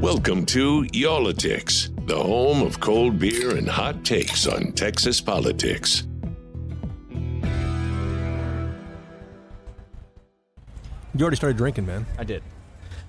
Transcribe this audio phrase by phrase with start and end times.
[0.00, 6.04] Welcome to Y'all-itics, the home of cold beer and hot takes on Texas politics.
[7.10, 7.42] You
[11.20, 12.06] already started drinking, man.
[12.18, 12.42] I did.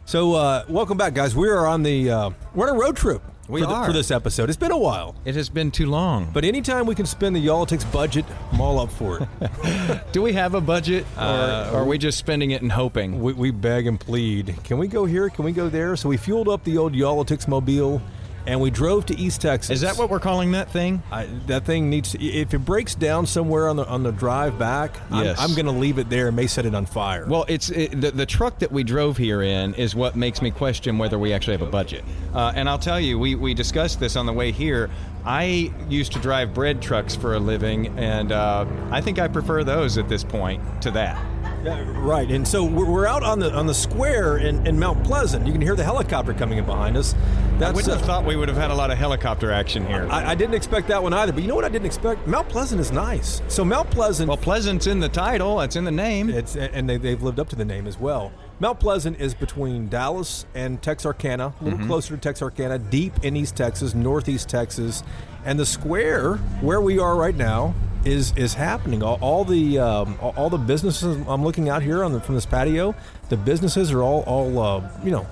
[0.04, 1.34] So, uh, welcome back, guys.
[1.34, 3.22] We are on the uh, we're on a road trip.
[3.52, 3.86] We for, the- are.
[3.88, 4.50] for this episode.
[4.50, 6.30] It's been a while, It has been too long.
[6.34, 10.02] but anytime we can spend the Y'all-itics budget, I'm all up for it.
[10.14, 13.22] do we have a budget, or Uh, are we just spending it and hoping?
[13.22, 14.56] we, we beg and plead.
[14.64, 15.30] Can we go here?
[15.30, 15.96] Can we go there?
[15.98, 18.02] So we fueled up the old Y'all-itics mobile,
[18.46, 19.72] and we drove to East Texas.
[19.76, 21.02] Is that what we're calling that thing?
[21.12, 22.12] I, that thing needs?
[22.12, 25.40] To, if it breaks down somewhere on the on the drive back, Yes.
[25.40, 27.26] I'm, I'm going to leave it there and may set it on fire.
[27.28, 30.52] Well, it's it, the, the truck that we drove here in is what makes me
[30.52, 32.04] question whether we actually have a budget.
[32.34, 34.90] Uh, and I'll tell you, we, we discussed this on the way here.
[35.26, 39.64] I used to drive bread trucks for a living, and uh, I think I prefer
[39.64, 41.24] those at this point to that.
[41.64, 45.46] Right, and so we're, out on the on the square in, in Mount Pleasant.
[45.46, 47.14] You can hear the helicopter coming in behind us.
[47.60, 50.08] I wouldn't uh, have thought we would have had a lot of helicopter action here.
[50.10, 51.32] I, I didn't expect that one either.
[51.32, 52.26] But you know what I didn't expect?
[52.26, 53.42] Mount Pleasant is nice.
[53.48, 55.62] So Mount Pleasant, well, Pleasant's in the title.
[55.62, 56.30] It's in the name.
[56.30, 58.32] it's and they, they've lived up to the name as well.
[58.60, 61.88] Mount Pleasant is between Dallas and Texarkana, a little Mm-hmm.
[61.88, 65.04] closer to Texarkana, deep in East Texas, Northeast Texas,
[65.46, 67.74] and the square where we are right now
[68.06, 69.04] is is happening.
[69.04, 72.46] All, all the um, all, the businesses I'm looking out here on the, from this
[72.46, 72.96] patio,
[73.30, 75.28] the businesses are all all uh, you know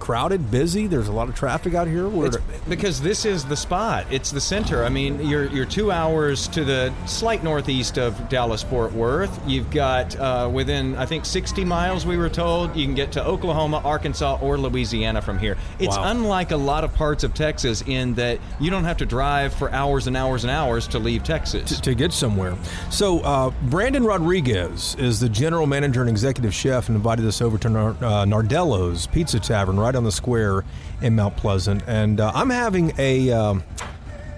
[0.00, 0.86] crowded, busy.
[0.88, 2.10] There's a lot of traffic out here.
[2.26, 4.06] It's because this is the spot.
[4.10, 4.84] It's the center.
[4.84, 9.38] I mean, you're you're two hours to the slight northeast of Dallas Fort Worth.
[9.46, 12.04] You've got uh, within I think 60 miles.
[12.06, 15.56] We were told you can get to Oklahoma, Arkansas, or Louisiana from here.
[15.78, 16.10] It's Wow.
[16.10, 19.70] unlike a lot of parts of Texas in that you don't have to drive for
[19.72, 21.78] hours and hours and hours to leave Texas.
[21.80, 22.56] to get somewhere.
[22.90, 27.58] So uh, Brandon Rodriguez is the general manager and executive chef, and invited us over
[27.58, 30.64] to Nar- uh, Nardello's Pizza Tavern right on the square
[31.02, 31.82] in Mount Pleasant.
[31.86, 33.30] And uh, I'm having a.
[33.32, 33.64] Um,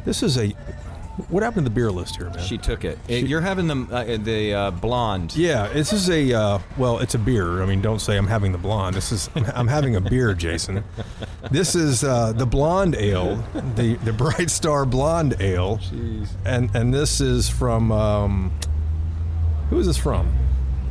[0.05, 0.55] this is a.
[1.29, 2.39] What happened to the beer list here, man?
[2.43, 2.99] She took it.
[3.07, 5.37] You're having the uh, the uh, blonde.
[5.37, 7.63] yeah, this is a uh, well, it's a beer.
[7.63, 8.97] I mean, don't say I'm having the blonde.
[8.97, 10.83] This is I'm having a beer, Jason.
[11.51, 13.45] This is uh, the blonde ale,
[13.77, 16.29] the the Bright Star Blonde Ale, Jeez.
[16.47, 18.51] and and this is from um,
[19.69, 20.33] who is this from?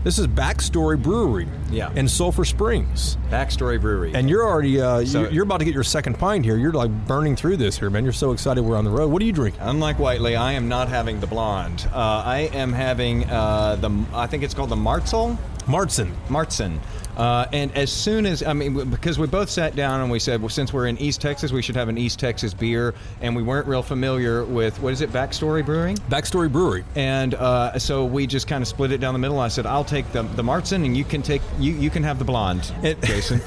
[0.03, 1.91] This is Backstory Brewery, Yeah.
[1.94, 3.17] in Sulphur Springs.
[3.29, 4.12] Backstory Brewery.
[4.16, 6.57] And you're already uh, So- you're, about to get your second pint here.
[6.57, 8.03] You're like burning through this here, man.
[8.03, 9.12] You're so excited we're on the road.
[9.12, 9.62] What are you drinking?
[9.62, 11.88] Unlike Whiteley, I am not having the blonde.
[11.94, 15.38] Uh, I am having uh, the, I think it's called the Martzel.
[15.72, 16.12] Martzen.
[16.28, 16.80] Martzen.
[17.18, 20.42] Uh, and as soon as, I mean, because we both sat down and we said,
[20.42, 22.94] well, since we're in East Texas, we should have an East Texas beer.
[23.22, 25.98] And we weren't real familiar with, what is it, Backstory Brewing?
[26.10, 26.84] Backstory Brewery.
[26.96, 29.40] And uh, so we just kind of split it down the middle.
[29.40, 32.18] I said, I'll take the, the Martzen and you can take, you, you can have
[32.18, 33.42] the blonde, It- Jason.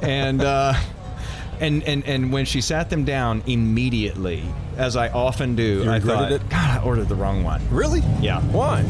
[0.00, 0.74] and, uh,
[1.60, 4.44] and, and, and when she sat them down immediately,
[4.76, 6.48] as I often do, You I thought, it?
[6.48, 7.60] God, I ordered the wrong one.
[7.68, 8.00] Really?
[8.20, 8.40] Yeah.
[8.42, 8.82] Why?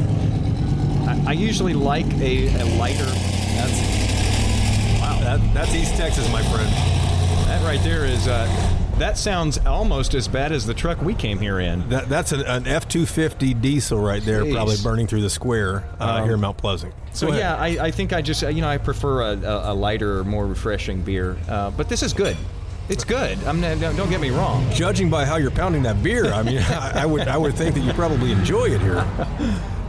[1.09, 3.05] I, I usually like a, a lighter.
[3.05, 3.81] That's
[5.01, 5.19] wow.
[5.21, 6.69] That, that's East Texas, my friend.
[7.49, 8.29] That right there is.
[8.29, 8.47] Uh,
[8.99, 11.89] that sounds almost as bad as the truck we came here in.
[11.89, 14.53] That, that's an, an F two fifty diesel right there, Jeez.
[14.53, 16.93] probably burning through the square uh, here in Mount Pleasant.
[17.13, 20.25] So yeah, I, I think I just you know I prefer a, a, a lighter,
[20.25, 21.37] more refreshing beer.
[21.49, 22.37] Uh, but this is good.
[22.89, 23.39] It's good.
[23.45, 24.67] I'm not, don't get me wrong.
[24.73, 27.75] Judging by how you're pounding that beer, I mean, I, I would I would think
[27.75, 29.07] that you probably enjoy it here.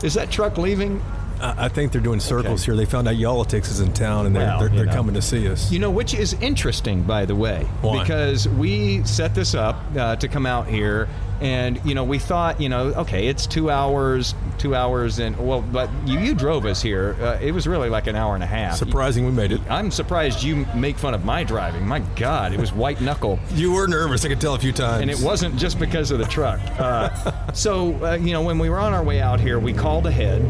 [0.02, 1.02] Is that truck leaving?
[1.40, 2.76] I think they're doing circles here.
[2.76, 5.48] They found out Y'all-itics is in town, and they're Well, they're, they're coming to see
[5.48, 5.70] us.
[5.72, 8.00] You know, which is interesting, by the way, Why?
[8.00, 11.08] because we set this up uh, to come out here,
[11.40, 15.62] and you know, we thought, you know, okay, it's two hours, two hours, and well,
[15.62, 17.16] but you, you drove us here.
[17.20, 18.76] Uh, it was really like an hour and a half.
[18.76, 19.60] Surprising we made it.
[19.70, 21.86] I'm surprised you make fun of my driving.
[21.86, 23.38] My God, it was white knuckle.
[23.60, 24.24] You were nervous.
[24.24, 25.02] I could tell a few times.
[25.02, 26.60] And it wasn't just because of the truck.
[26.78, 30.06] Uh, so, uh, you know, when we were on our way out here, we called
[30.06, 30.40] ahead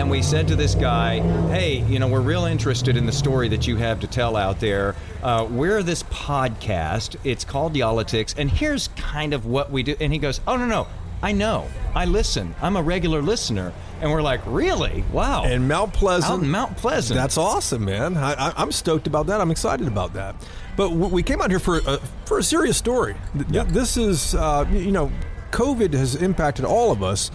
[0.00, 1.20] and we said to this guy,
[1.50, 4.58] hey, you know, we're real interested in the story that you have to tell out
[4.58, 4.96] there.
[5.22, 7.16] Uh, we're this podcast.
[7.22, 9.94] It's called Y'all-itics, and here's kind of what we do.
[10.00, 10.86] And he goes, oh, no, no.
[11.22, 11.68] I know.
[11.94, 12.54] I listen.
[12.62, 13.74] I'm a regular listener.
[14.00, 15.04] And we're like, really?
[15.12, 15.44] Wow.
[15.44, 16.44] And Mount Pleasant.
[16.44, 17.18] Mount Pleasant.
[17.18, 18.16] That's awesome, man.
[18.16, 19.38] I, I, I'm stoked about that.
[19.38, 20.34] I'm excited about that.
[20.78, 23.16] But we came out here for a, for a serious story.
[23.50, 23.64] Yeah.
[23.64, 25.12] This is, uh, you know,
[25.50, 27.30] COVID has impacted all of us,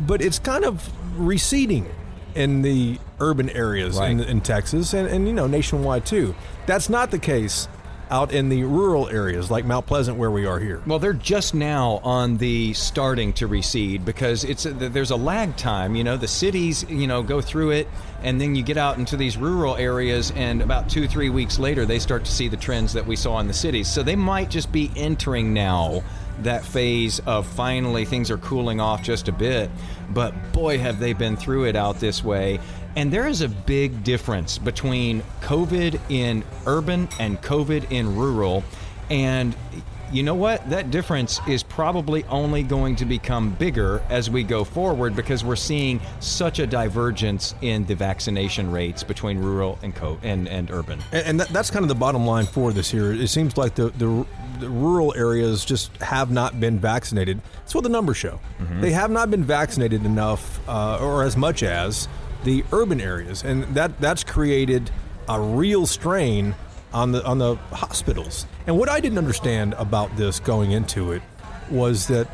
[0.00, 1.86] but it's kind of receding
[2.34, 4.28] in the urban areas in, Right.
[4.28, 6.34] in Texas and, and, you know, nationwide too.
[6.66, 7.66] That's not the case
[8.08, 10.80] out in the rural areas like Mount Pleasant where we are here.
[10.86, 15.56] Well, they're just now on the starting to recede because it's uh, there's a lag
[15.56, 15.96] time.
[15.96, 17.88] You know, the cities, you know, go through it,
[18.22, 21.84] and then you get out into these rural areas, and about two, three weeks later,
[21.84, 23.88] they start to see the trends that we saw in the cities.
[23.88, 26.04] So they might just be entering now
[26.42, 29.70] that phase of finally things are cooling off just a bit.
[30.10, 32.60] But boy, have they been through it out this way.
[32.96, 38.64] And there is a big difference between COVID in urban and COVID in rural.
[39.10, 39.54] And
[40.12, 40.68] you know what?
[40.70, 45.56] That difference is probably only going to become bigger as we go forward because we're
[45.56, 51.00] seeing such a divergence in the vaccination rates between rural and co- and, and urban.
[51.12, 53.12] And, and that, that's kind of the bottom line for this here.
[53.12, 54.26] It seems like the, the,
[54.60, 57.40] the rural areas just have not been vaccinated.
[57.56, 58.40] That's what the numbers show.
[58.80, 62.08] They have not been vaccinated enough, uh, or as much as
[62.44, 64.90] the urban areas, and that that's created
[65.28, 66.54] a real strain
[66.92, 68.46] on the on the hospitals.
[68.66, 71.22] And what I didn't understand about this going into it
[71.70, 72.28] was that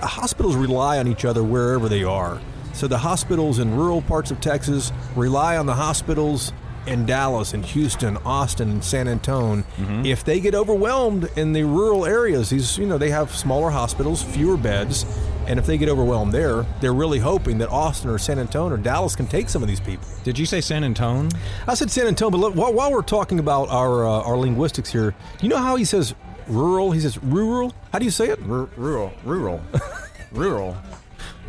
[0.00, 2.40] hospitals rely on each other wherever they are.
[2.72, 6.52] So the hospitals in rural parts of Texas rely on the hospitals
[6.86, 9.64] in Dallas and Houston, Austin, and San Antonio.
[9.76, 10.06] Mm-hmm.
[10.06, 14.22] If they get overwhelmed in the rural areas, these you know they have smaller hospitals,
[14.22, 15.04] fewer beds,
[15.48, 18.78] and if they get overwhelmed there, they're really hoping that Austin or San Antonio or
[18.78, 20.06] Dallas can take some of these people.
[20.22, 21.30] Did you say San Antonio?
[21.66, 24.92] I said San Antonio, but look, while, while we're talking about our uh, our linguistics
[24.92, 26.14] here, you know how he says
[26.46, 26.92] rural?
[26.92, 27.72] He says rural.
[27.92, 28.38] How do you say it?
[28.42, 29.60] rural, rural,
[30.32, 30.76] rural.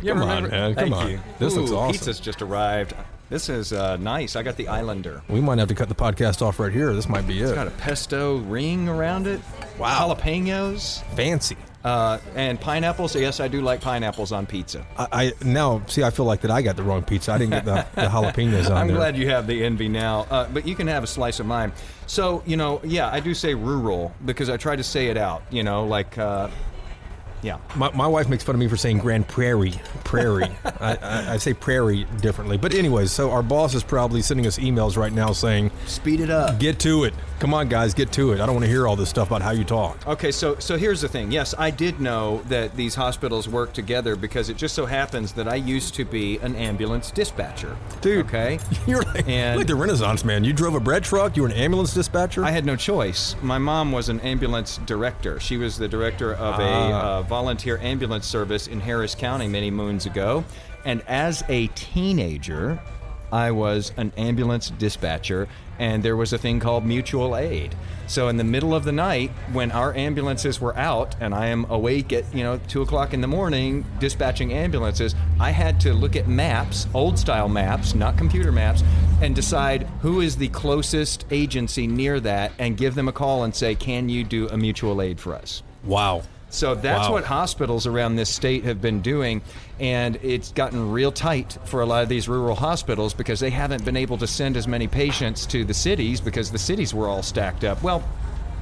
[0.02, 1.10] You Come on, man, come Thank on.
[1.10, 1.20] you.
[1.38, 1.92] This looks awesome.
[1.92, 2.94] Pizza's just arrived.
[3.28, 4.34] This is uh, nice.
[4.34, 5.22] I got the Islander.
[5.28, 6.94] We might have to cut the podcast off right here.
[6.94, 9.40] This might be It's It's got a pesto ring around it.
[9.78, 10.14] Wow.
[10.14, 11.04] Jalapenos.
[11.14, 11.56] Fancy.
[11.82, 13.16] Uh, and pineapples.
[13.16, 14.84] Yes, I do like pineapples on pizza.
[14.98, 16.02] I, I now see.
[16.02, 17.32] I feel like that I got the wrong pizza.
[17.32, 18.96] I didn't get the, the jalapenos on I'm there.
[18.96, 21.72] glad you have the envy now, uh, but you can have a slice of mine.
[22.06, 25.42] So you know, yeah, I do say rural because I try to say it out.
[25.50, 26.48] You know, like, uh,
[27.42, 27.58] yeah.
[27.76, 29.74] My, my wife makes fun of me for saying Grand Prairie.
[30.04, 30.48] Prairie.
[30.80, 32.56] I, I, I say prairie differently.
[32.56, 36.30] But anyways, so our boss is probably sending us emails right now saying, Speed it
[36.30, 36.58] up.
[36.58, 37.14] "Get to it.
[37.38, 38.40] Come on, guys, get to it.
[38.40, 40.76] I don't want to hear all this stuff about how you talk." Okay, so so
[40.76, 41.30] here's the thing.
[41.32, 45.48] Yes, I did know that these hospitals work together because it just so happens that
[45.48, 47.76] I used to be an ambulance dispatcher.
[48.00, 48.26] Dude.
[48.26, 48.58] Okay.
[48.86, 50.44] You're like, And- like the Renaissance man.
[50.44, 51.36] You drove a bread truck.
[51.36, 52.44] You were an ambulance dispatcher.
[52.44, 53.36] I had no choice.
[53.42, 55.40] My mom was an ambulance director.
[55.40, 60.04] She was the director of a uh, volunteer ambulance service in Harris County many moons
[60.04, 60.44] ago.
[60.84, 62.80] And as a teenager,
[63.32, 65.46] I was an ambulance dispatcher,
[65.78, 67.76] and there was a thing called mutual aid.
[68.08, 71.64] So in the middle of the night, when our ambulances were out, and I am
[71.70, 76.16] awake at you know two o'clock in the morning dispatching ambulances, I had to look
[76.16, 78.82] at maps, old style maps, not computer maps,
[79.22, 83.54] and decide who is the closest agency near that, and give them a call and
[83.54, 86.22] say, "Can you do a mutual aid for us?" wow.
[86.50, 87.14] So that's Wow.
[87.14, 89.40] what hospitals around this state have been doing.
[89.78, 93.84] And it's gotten real tight for a lot of these rural hospitals because they haven't
[93.84, 97.22] been able to send as many patients to the cities because the cities were all
[97.22, 97.82] stacked up.
[97.82, 98.02] Well,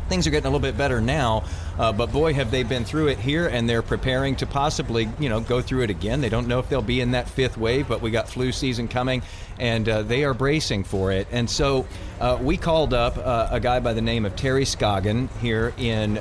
[0.08, 1.44] things are getting a little bit better now,
[1.78, 5.28] uh, but boy, have they been through it here and they're preparing to possibly, you
[5.28, 6.22] know, go through it again.
[6.22, 8.88] They don't know if they'll be in that fifth wave, but we got flu season
[8.88, 9.22] coming
[9.58, 11.26] and uh, they are bracing for it.
[11.30, 11.86] And so
[12.20, 16.18] uh, we called up uh, a guy by the name of Terry Scoggin here in.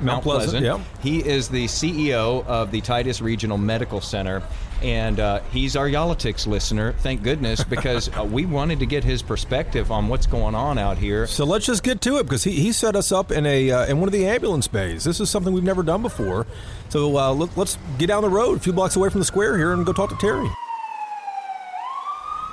[0.00, 0.64] Mount Pleasant, Pleasant.
[0.64, 1.02] yeah.
[1.02, 4.42] He is the CEO of the Titus Regional Medical Center,
[4.82, 6.92] and uh, he's our Y'all-itics listener.
[6.98, 10.98] Thank goodness, because uh, we wanted to get his perspective on what's going on out
[10.98, 11.26] here.
[11.26, 13.86] So let's just get to it because he, he set us up in a uh,
[13.86, 15.04] in one of the ambulance bays.
[15.04, 16.46] This is something we've never done before.
[16.90, 19.56] So uh, let, let's get down the road a few blocks away from the square
[19.56, 20.48] here and go talk to Terry.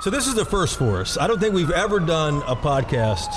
[0.00, 1.16] So this is the first for us.
[1.16, 3.28] I don't think we've ever done a podcast.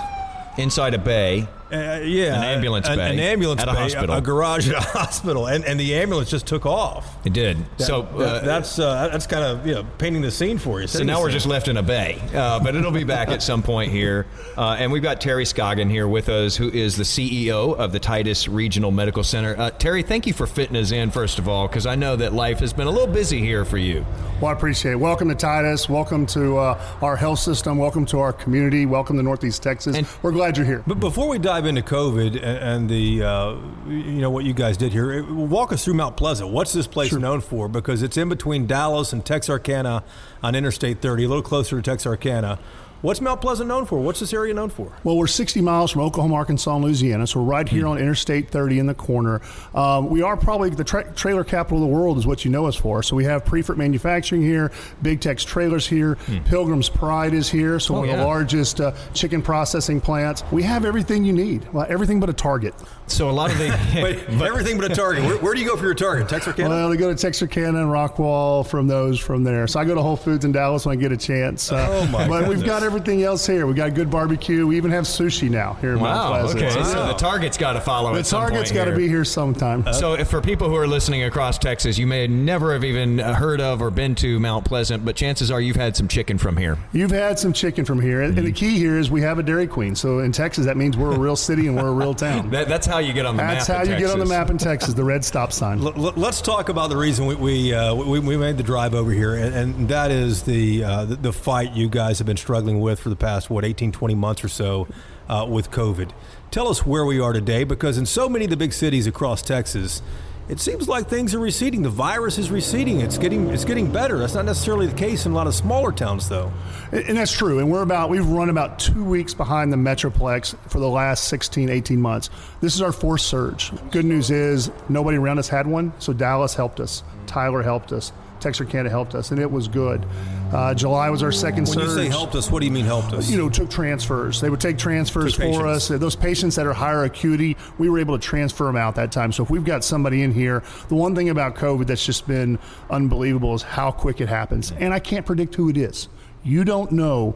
[0.57, 4.15] Inside a bay, Uh, yeah, An ambulance an, bay an ambulance at a bay, hospital.
[4.15, 7.17] a, garage at a hospital, and, and the ambulance just took off.
[7.25, 7.57] it did.
[7.77, 10.85] That- so uh, that's uh, that's kind of you know painting the scene for you.
[10.87, 13.63] So now we're just left in a bay, uh, but it'll be back at some
[13.63, 14.27] point here.
[14.55, 17.99] Uh, and we've got Terry Scoggin here with us, who is the CEO of the
[17.99, 19.55] Titus Regional Medical Center.
[19.57, 22.31] Uh, Terry, thank you for fitting us in, first of all, because I know that
[22.33, 24.05] life has been a little busy here for you.
[24.39, 24.95] Well, I appreciate it.
[24.99, 25.89] Welcome to Titus.
[25.89, 27.77] Welcome to uh, our health system.
[27.79, 28.85] Welcome to our community.
[28.85, 29.95] Welcome to Northeast Texas.
[29.95, 30.83] And- We're glad you're here.
[30.85, 33.55] But before we dive dive into COVID and, and the uh,
[33.87, 36.49] you know what you guys did here, walk us through Mount Pleasant.
[36.49, 37.19] What's this place sure.
[37.19, 37.69] known for?
[37.69, 40.03] Because it's in between Dallas and Texarkana
[40.43, 42.59] on Interstate 30, a little closer to Texarkana.
[43.01, 43.99] What's Mount Pleasant known for?
[43.99, 44.91] What's this area known for?
[45.03, 47.91] Well, we're 60 miles from Oklahoma, Arkansas, and Louisiana, so we're right here mm.
[47.91, 49.41] on Interstate 30 in the corner.
[49.73, 52.65] Um, we are probably the tra- trailer capital of the world, is what you know
[52.65, 53.03] us for.
[53.03, 54.71] So we have Priefert Manufacturing here,
[55.01, 56.45] Big Tex Trailers here, mm.
[56.45, 60.43] Pilgrim's Pride is here, so oh, one of the largest uh, chicken processing plants.
[60.51, 62.73] We have everything you need, well, everything but a Target.
[63.07, 65.23] So a lot of the Wait, everything but a Target.
[65.25, 66.27] Where, where, do you go for your Target?
[66.27, 66.69] Texarkana.
[66.69, 69.67] Well, we go to Texarkana and Rockwall from those from there.
[69.67, 71.71] So I go to Whole Foods in Dallas when I get a chance.
[71.71, 72.27] Uh, oh my!
[72.27, 72.57] But goodness.
[72.57, 73.67] we've got everything else here.
[73.67, 74.65] We got good barbecue.
[74.65, 76.63] We even have sushi now here in wow, Mount Pleasant.
[76.63, 78.13] Okay, so, so the Target's got to follow.
[78.13, 78.29] Us.
[78.29, 79.83] The Target's got to be here sometime.
[79.85, 83.61] Uh, so for people who are listening across Texas, you may never have even heard
[83.61, 86.77] of or been to Mount Pleasant, but chances are you've had some chicken from here.
[86.93, 88.39] You've had some chicken from here, and, mm-hmm.
[88.39, 89.95] and the key here is we have a Dairy Queen.
[89.95, 92.49] So in Texas, that means we're a real city and we're a real town.
[92.51, 93.77] that, that's how you get on the that's map.
[93.77, 94.11] That's how you Texas.
[94.11, 94.93] get on the map in Texas.
[94.93, 95.81] The red stop sign.
[95.81, 99.35] Let's talk about the reason we we, uh, we, we, made the drive over here,
[99.35, 102.99] and, and that is the, uh, the, the fight you guys have been struggling with
[102.99, 104.87] for the past what 18, 20 months or so
[105.29, 106.11] uh, with COVID.
[106.51, 109.41] Tell us where we are today, because in so many of the big cities across
[109.41, 110.01] Texas,
[110.47, 111.81] it seems like things are receding.
[111.81, 113.01] The virus is receding.
[113.01, 114.19] It's getting it's getting better.
[114.19, 116.53] That's not necessarily the case in a lot of smaller towns, though.
[116.91, 117.57] And that's true.
[117.57, 121.69] And we're about we've run about two weeks behind the Metroplex for the last 16,
[121.69, 122.29] 18 months.
[122.61, 123.71] This is our fourth surge.
[123.89, 127.03] Good news is nobody around us had one, so Dallas helped us.
[127.25, 128.11] Tyler helped us.
[128.45, 130.05] Texarkana helped us, and it was good.
[130.53, 131.87] Uh, July was our second when surge.
[131.87, 133.27] When you say helped us, what do you mean helped us?
[133.27, 134.39] You know, took transfers.
[134.39, 135.89] They would take transfers took for patients.
[135.89, 135.99] us.
[135.99, 139.31] Those patients that are higher acuity, we were able to transfer them out that time.
[139.31, 142.59] So if we've got somebody in here, the one thing about COVID that's just been
[142.91, 144.71] unbelievable is how quick it happens.
[144.73, 146.07] And I can't predict who it is.
[146.43, 147.35] You don't know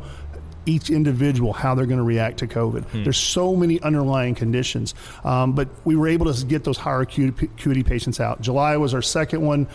[0.67, 2.83] each individual how they're going to react to COVID.
[2.85, 3.03] Hmm.
[3.03, 7.83] There's so many underlying conditions, um, but we were able to get those higher acuity
[7.83, 8.41] patients out.
[8.41, 9.67] July was our second one.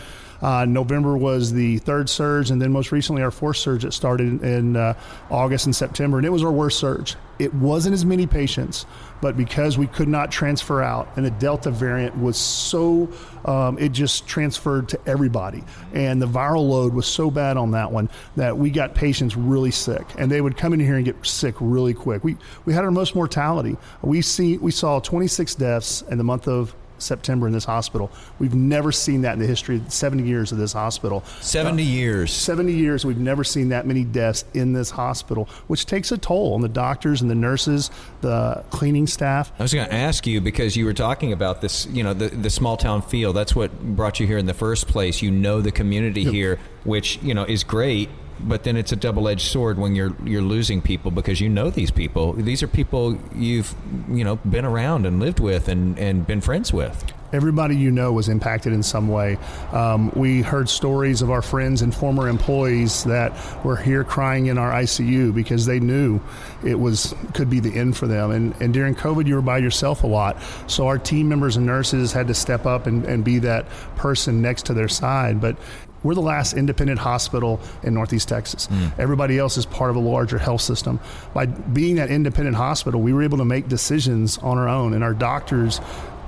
[0.43, 4.43] Uh, November was the third surge, and then most recently our fourth surge that started
[4.43, 4.95] in uh,
[5.31, 7.17] August and September, and it was our worst surge.
[7.39, 8.87] It wasn't as many patients,
[9.21, 13.09] but because we could not transfer out, and the Delta variant was so,
[13.45, 17.91] um, it just transferred to everybody, and the viral load was so bad on that
[17.91, 21.27] one that we got patients really sick, and they would come in here and get
[21.27, 22.23] sick really quick.
[22.23, 23.77] We we had our most mortality.
[24.03, 26.75] We see we saw 26 deaths in the month of
[27.05, 28.11] September in this hospital.
[28.39, 31.23] We've never seen that in the history of 70 years of this hospital.
[31.41, 32.33] 70 uh, years.
[32.33, 33.05] 70 years.
[33.05, 36.69] We've never seen that many deaths in this hospital, which takes a toll on the
[36.69, 39.53] doctors and the nurses, the cleaning staff.
[39.59, 42.29] I was going to ask you because you were talking about this, you know, the,
[42.29, 43.33] the small town feel.
[43.33, 45.23] That's what brought you here in the first place.
[45.23, 46.33] You know the community yep.
[46.33, 48.09] here, which, you know, is great
[48.41, 51.91] but then it's a double-edged sword when you're you're losing people because you know these
[51.91, 52.33] people.
[52.33, 53.75] These are people you've
[54.09, 57.13] you know been around and lived with and and been friends with.
[57.33, 59.39] Everybody you know was impacted in some way.
[59.73, 63.33] Um, we heard stories of our friends and former employees that
[63.65, 66.21] were here crying in our ICU because they knew
[66.65, 68.31] it was could be the end for them.
[68.31, 70.41] And, and during COVID, you were by yourself a lot.
[70.69, 74.41] So our team members and nurses had to step up and, and be that person
[74.41, 75.41] next to their side.
[75.41, 75.57] But
[76.05, 78.69] we're the last independent hospital in Northeast Texas.
[78.69, 78.99] Mm.
[78.99, 81.01] Everybody else is part of a larger health system.
[81.33, 85.03] By being that independent hospital, we were able to make decisions on our own, and
[85.03, 85.81] our doctors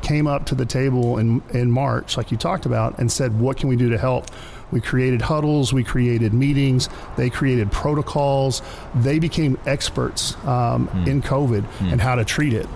[0.03, 3.57] came up to the table in, in March, like you talked about, and said, What
[3.57, 4.31] can we do to help?
[4.73, 8.63] We created huddles, we created meetings, they created protocols.
[8.97, 11.07] They became experts um, mm.
[11.07, 11.93] in COVID mm.
[11.93, 12.67] and how to treat it.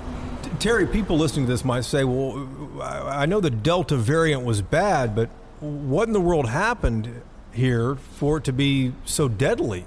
[0.60, 2.48] Terry, people listening to this might say, well,
[2.80, 8.38] I know the Delta variant was bad, but what in the world happened here for
[8.38, 9.84] it to be so deadly?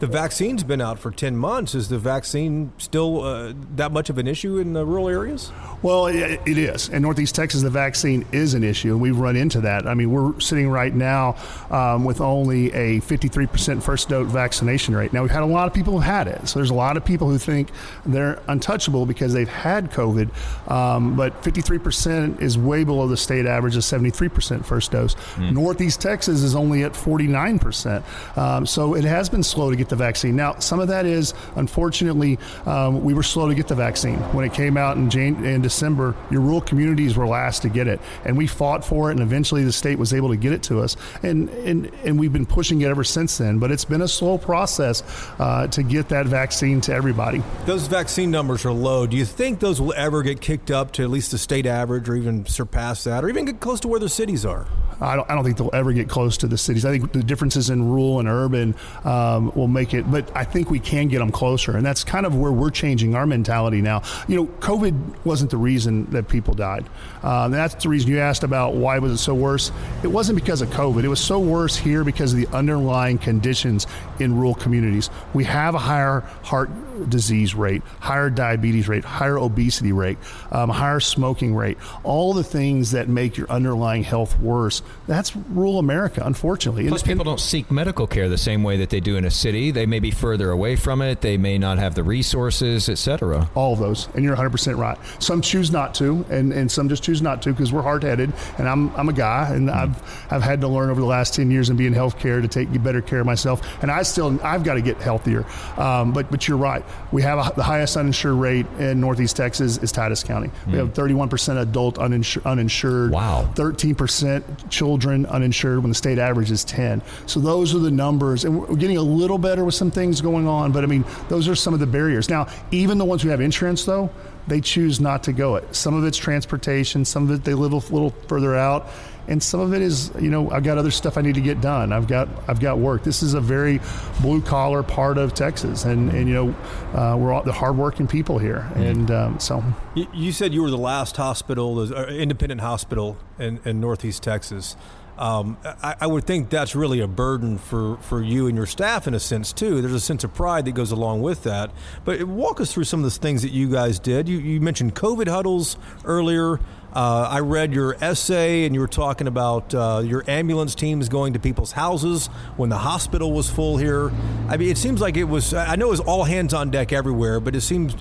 [0.00, 1.74] The vaccine's been out for 10 months.
[1.74, 5.52] Is the vaccine still uh, that much of an issue in the rural areas?
[5.82, 6.88] Well, it, it is.
[6.88, 9.86] In Northeast Texas, the vaccine is an issue, and we've run into that.
[9.86, 11.36] I mean, we're sitting right now
[11.70, 15.12] um, with only a 53% first dose vaccination rate.
[15.12, 16.48] Now, we've had a lot of people who've had it.
[16.48, 17.68] So there's a lot of people who think
[18.06, 20.30] they're untouchable because they've had COVID,
[20.70, 25.14] um, but 53% is way below the state average of 73% first dose.
[25.36, 25.52] Mm.
[25.52, 28.38] Northeast Texas is only at 49%.
[28.38, 30.36] Um, so it has been slow to get the vaccine.
[30.36, 34.16] Now, some of that is, unfortunately, um, we were slow to get the vaccine.
[34.32, 37.86] When it came out in, Jan- in December, your rural communities were last to get
[37.86, 38.00] it.
[38.24, 40.80] And we fought for it, and eventually the state was able to get it to
[40.80, 40.96] us.
[41.22, 43.58] And, and, and we've been pushing it ever since then.
[43.58, 45.02] But it's been a slow process
[45.38, 47.42] uh, to get that vaccine to everybody.
[47.66, 49.06] Those vaccine numbers are low.
[49.06, 52.08] Do you think those will ever get kicked up to at least the state average
[52.08, 54.66] or even surpass that or even get close to where the cities are?
[55.00, 56.84] I don't, I don't think they'll ever get close to the cities.
[56.84, 60.70] I think the differences in rural and urban um, will make it, but I think
[60.70, 61.76] we can get them closer.
[61.76, 64.02] And that's kind of where we're changing our mentality now.
[64.28, 66.84] You know, COVID wasn't the reason that people died.
[67.22, 69.72] Um, that's the reason you asked about why was it so worse.
[70.02, 71.04] It wasn't because of COVID.
[71.04, 73.86] It was so worse here because of the underlying conditions
[74.18, 75.10] in rural communities.
[75.34, 76.70] We have a higher heart
[77.08, 80.18] disease rate, higher diabetes rate, higher obesity rate,
[80.52, 84.82] um, higher smoking rate, all the things that make your underlying health worse.
[85.06, 86.88] That's rural America, unfortunately.
[86.88, 89.30] Plus, And- people don't seek medical care the same way that they do in a
[89.30, 89.69] city.
[89.70, 91.20] They may be further away from it.
[91.20, 93.48] They may not have the resources, etc.
[93.54, 94.98] all of those, and you're 100% right.
[95.18, 98.32] Some choose not to, and, and some just choose not to because we're hard headed.
[98.58, 100.00] And I'm, I'm a guy, and I've
[100.30, 102.70] I've had to learn over the last 10 years and be in healthcare to take
[102.82, 103.60] better care of myself.
[103.82, 105.44] And I still I've got to get healthier.
[105.76, 106.84] Um, but but you're right.
[107.12, 110.50] We have a, the highest uninsured rate in Northeast Texas is Titus County.
[110.66, 112.46] We have 31% adult uninsured.
[112.46, 113.50] uninsured Wow.
[113.54, 117.02] 13% children uninsured when the state average is 10.
[117.26, 120.46] So those are the numbers, and we're getting a little better with some things going
[120.46, 120.72] on.
[120.72, 122.28] But I mean, those are some of the barriers.
[122.28, 124.10] Now, even the ones who have insurance, though,
[124.46, 125.74] they choose not to go it.
[125.74, 128.88] Some of it's transportation, some of it they live a little further out,
[129.28, 131.60] and some of it is, you know, I've got other stuff I need to get
[131.60, 131.92] done.
[131.92, 133.04] I've got I've got work.
[133.04, 133.80] This is a very
[134.20, 136.54] blue collar part of Texas, and and you know,
[136.98, 139.62] uh, we're all the hardworking people here, and um, so.
[139.94, 144.22] You, you said you were the last hospital, the uh, independent hospital in, in Northeast
[144.22, 144.76] Texas.
[145.20, 149.06] Um, I, I would think that's really a burden for, for you and your staff
[149.06, 149.82] in a sense too.
[149.82, 151.70] There's a sense of pride that goes along with that.
[152.06, 154.30] But walk us through some of the things that you guys did.
[154.30, 156.58] You, you mentioned COVID huddles earlier.
[156.94, 161.34] Uh, I read your essay, and you were talking about uh, your ambulance teams going
[161.34, 164.10] to people's houses when the hospital was full here.
[164.48, 165.54] I mean, it seems like it was.
[165.54, 167.94] I know it was all hands on deck everywhere, but it seems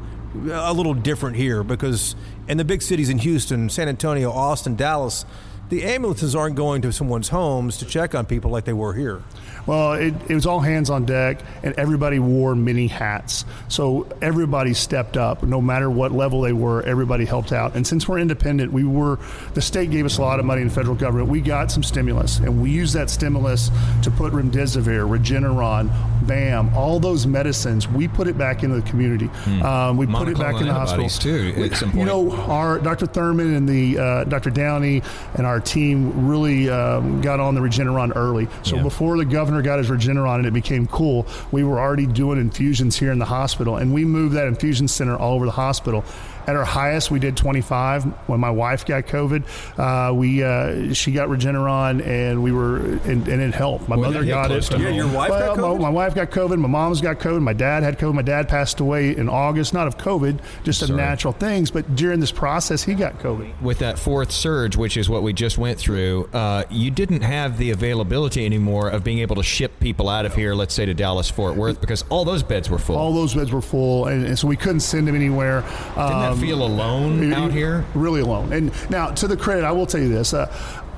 [0.52, 2.16] a little different here because
[2.48, 5.26] in the big cities in Houston, San Antonio, Austin, Dallas,
[5.70, 9.22] the ambulances aren't going to someone's homes to check on people like they were here.
[9.68, 13.46] Well, it, it was all hands on deck, and everybody wore many hats.
[13.68, 16.82] So everybody stepped up, no matter what level they were.
[16.84, 17.76] Everybody helped out.
[17.76, 19.20] And since we're independent, we were
[19.54, 21.30] the state gave us a lot of money in the federal government.
[21.30, 23.70] We got some stimulus, and we used that stimulus
[24.02, 25.92] to put remdesivir, Regeneron,
[26.26, 27.88] BAM, all those medicines.
[27.88, 29.30] We put it back into the community.
[29.62, 32.32] Um, we put it back in the hospital antibodies, too, We- at some You know,
[32.32, 33.06] our Dr.
[33.06, 34.50] Thurman and the uh, Dr.
[34.50, 35.04] Downey
[35.36, 38.48] and our team really um, got on the Regeneron early.
[38.64, 38.84] So Yeah.
[38.84, 42.98] before the governor got his Regeneron and it became cool, we were already doing infusions
[42.98, 46.04] here in the hospital, and we moved that infusion center all over the hospital.
[46.50, 48.06] At our highest, we did 25.
[48.28, 49.44] When my wife got COVID,
[49.78, 53.88] uh, we uh, she got Regeneron, and we were and, and it helped.
[53.88, 54.68] My Well, mother got it.
[54.72, 55.82] Yeah, your wife Well, got my- COVID?
[55.82, 56.58] My, wife got COVID.
[56.58, 57.44] My mom's got COVID.
[57.44, 58.16] My dad had COVID.
[58.16, 61.70] My dad passed away in August, not of COVID, just of natural things.
[61.70, 63.62] But during this process, he got COVID.
[63.62, 67.60] With that fourth surge, which is what we just went through, uh, you didn't have
[67.60, 70.96] the availability anymore of being able to ship people out of here, let's say to
[70.96, 72.96] Dallas Fort Worth, because all those beds were full.
[72.98, 75.62] All those beds were full, and, and so we couldn't send them anywhere.
[75.62, 77.86] Didn't that Um, feel alone out here?
[77.94, 78.54] Really alone.
[78.54, 80.34] And now, to the credit, I will tell you this.
[80.34, 80.52] Uh,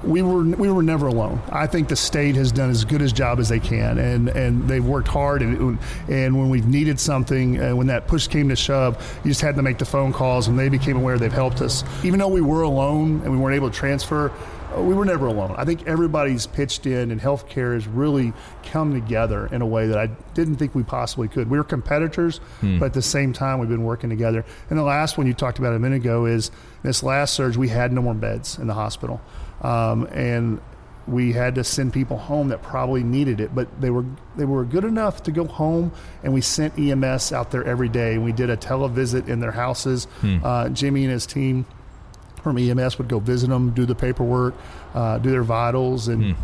[0.04, 1.42] we were we were never alone.
[1.50, 4.68] I think the state has done as good a job as they can, and, and
[4.68, 5.42] they've worked hard.
[5.42, 5.78] And
[6.10, 9.56] and when we've needed something, uh, when that push came to shove, you just had
[9.56, 11.20] to make the phone calls, and they became aware.
[11.20, 14.32] They've helped us, even though we were alone and we weren't able to transfer.
[14.76, 15.56] Uh, We were never alone.
[15.58, 19.98] I think everybody's pitched in, and healthcare has really come together in a way that
[19.98, 21.50] I didn't think we possibly could.
[21.50, 22.40] We were competitors,
[22.80, 24.46] but at the same time, we've been working together.
[24.70, 26.52] And the last one you talked about a minute ago is
[26.84, 27.58] this last surge.
[27.58, 29.22] We had no more beds in the hospital,
[29.62, 30.60] um, and
[31.08, 34.06] we had to send people home that probably needed it, but they were
[34.38, 35.92] they were good enough to go home,
[36.24, 38.18] and we sent EMS out there every day.
[38.20, 40.08] We did a televisit in their houses.
[40.44, 41.66] Uh, Jimmy and his team
[42.44, 44.54] from EMS would go visit them, do the paperwork,
[44.94, 46.36] uh, do their vitals, and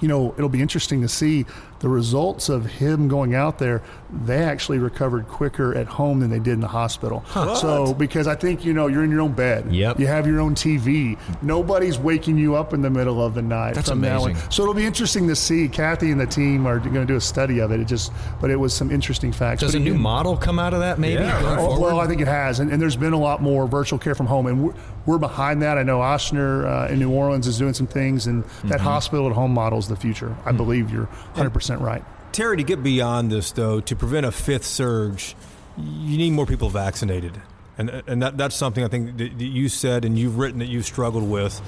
[0.00, 1.44] you know it'll be interesting to see
[1.80, 3.82] the results of him going out there.
[4.24, 7.24] They actually recovered quicker at home than they did in the hospital.
[7.56, 9.98] So because I think you know you're in your own bed, Yep.
[10.00, 13.74] you have your own TV, nobody's waking you up in the middle of the night.
[13.74, 14.30] That's from now on.
[14.30, 14.50] amazing.
[14.50, 15.68] So it'll be interesting to see.
[15.68, 17.80] Kathy and the team are going to do a study of it.
[17.80, 19.60] It just, but it was some interesting facts.
[19.60, 21.56] Does But a new again- model come out of that maybe Yeah.
[21.58, 24.14] Oh, well, I think it has, and, and there's been a lot more virtual care
[24.14, 24.74] from home, and we're,
[25.06, 25.78] we're behind that.
[25.78, 29.32] I know Ochsner uh, in New Orleans is doing some things, and that hospital at
[29.34, 30.36] home model is the future.
[30.44, 32.04] I believe you're 100 percent right.
[32.32, 35.34] Terry, to get beyond this, though, to prevent a fifth surge,
[35.76, 37.40] you need more people vaccinated.
[37.78, 40.84] And, and that, that's something I think that you said and you've written that you've
[40.86, 41.60] struggled with.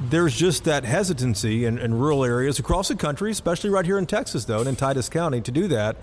[0.00, 4.06] There's just that hesitancy in, in rural areas across the country, especially right here in
[4.06, 5.96] Texas, though, and in Titus County, to do that.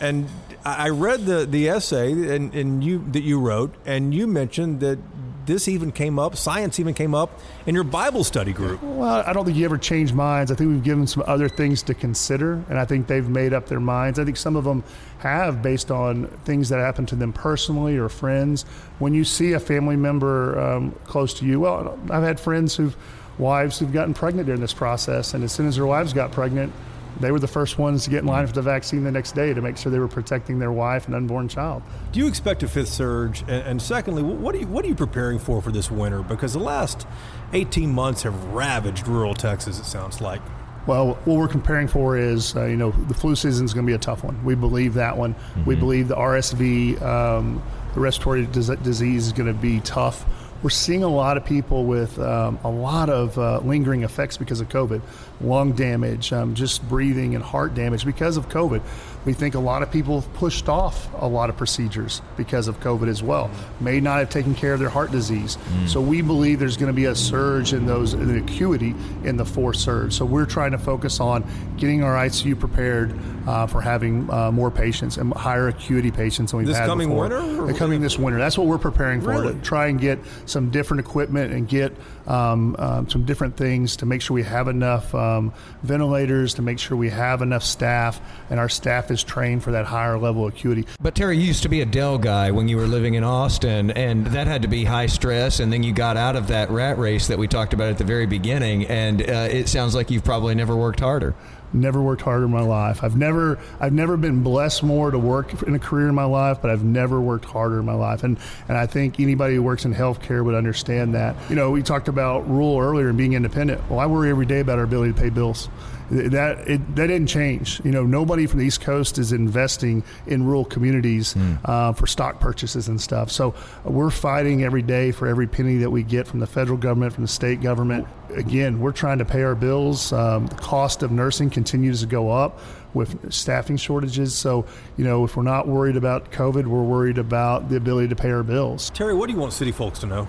[0.00, 0.28] And
[0.64, 4.98] I read the, the essay and, and you that you wrote, and you mentioned that
[5.46, 8.82] this even came up, science even came up in your Bible study group.
[8.82, 10.50] Well, I don't think you ever change minds.
[10.50, 13.66] I think we've given some other things to consider, and I think they've made up
[13.66, 14.18] their minds.
[14.18, 14.84] I think some of them
[15.18, 18.64] have based on things that happened to them personally or friends.
[18.98, 22.96] When you see a family member um, close to you, well, I've had friends who've
[23.38, 26.72] wives who've gotten pregnant during this process, and as soon as their wives got pregnant,
[27.20, 29.54] they were the first ones to get in line for the vaccine the next day
[29.54, 31.82] to make sure they were protecting their wife and unborn child.
[32.12, 33.44] Do you expect a fifth surge?
[33.48, 36.22] And, secondly, what are you what are you preparing for for this winter?
[36.22, 37.06] Because the last
[37.52, 39.78] 18 months have ravaged rural Texas.
[39.78, 40.40] It sounds like.
[40.86, 43.90] Well, what we're preparing for is, uh, you know, the flu season is going to
[43.90, 44.42] be a tough one.
[44.44, 45.34] We believe that one.
[45.34, 45.64] Mm-hmm.
[45.64, 47.60] We believe the RSV, um,
[47.94, 50.24] the respiratory disease, is going to be tough
[50.62, 54.60] we're seeing a lot of people with um, a lot of uh, lingering effects because
[54.60, 55.02] of COVID,
[55.40, 58.82] lung damage, um, just breathing and heart damage because of COVID.
[59.26, 62.80] We think a lot of people have pushed off a lot of procedures because of
[62.80, 63.50] COVID as well.
[63.80, 65.56] May not have taken care of their heart disease.
[65.56, 65.88] Mm.
[65.88, 69.36] So we believe there's going to be a surge in those in the acuity in
[69.36, 70.14] the fourth surge.
[70.14, 71.44] So we're trying to focus on
[71.76, 76.58] getting our ICU prepared uh, for having uh, more patients and higher acuity patients than
[76.58, 77.28] we've this had coming before.
[77.28, 77.74] winter.
[77.74, 78.38] coming this winter.
[78.38, 79.54] That's what we're preparing for really?
[79.54, 81.92] to try and get some different equipment and get
[82.26, 86.78] um, um, some different things to make sure we have enough um, ventilators, to make
[86.78, 90.54] sure we have enough staff, and our staff is trained for that higher level of
[90.54, 90.86] acuity.
[91.00, 93.90] But Terry, you used to be a Dell guy when you were living in Austin,
[93.90, 95.60] and that had to be high stress.
[95.60, 98.04] And then you got out of that rat race that we talked about at the
[98.04, 101.34] very beginning, and uh, it sounds like you've probably never worked harder
[101.72, 103.02] never worked harder in my life.
[103.02, 106.58] I've never I've never been blessed more to work in a career in my life,
[106.60, 108.24] but I've never worked harder in my life.
[108.24, 111.36] And and I think anybody who works in healthcare would understand that.
[111.48, 113.88] You know, we talked about rule earlier and being independent.
[113.90, 115.68] Well, I worry every day about our ability to pay bills
[116.10, 117.80] that it, that didn't change.
[117.84, 121.58] You know, nobody from the East Coast is investing in rural communities mm.
[121.64, 123.30] uh, for stock purchases and stuff.
[123.30, 126.78] So uh, we're fighting every day for every penny that we get from the federal
[126.78, 128.06] government, from the state government.
[128.30, 130.12] Again, we're trying to pay our bills.
[130.12, 132.60] Um, the cost of nursing continues to go up
[132.94, 134.34] with staffing shortages.
[134.34, 134.64] So,
[134.96, 138.30] you know, if we're not worried about COVID, we're worried about the ability to pay
[138.30, 138.90] our bills.
[138.90, 140.28] Terry, what do you want city folks to know?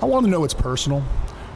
[0.00, 1.02] I want to know it's personal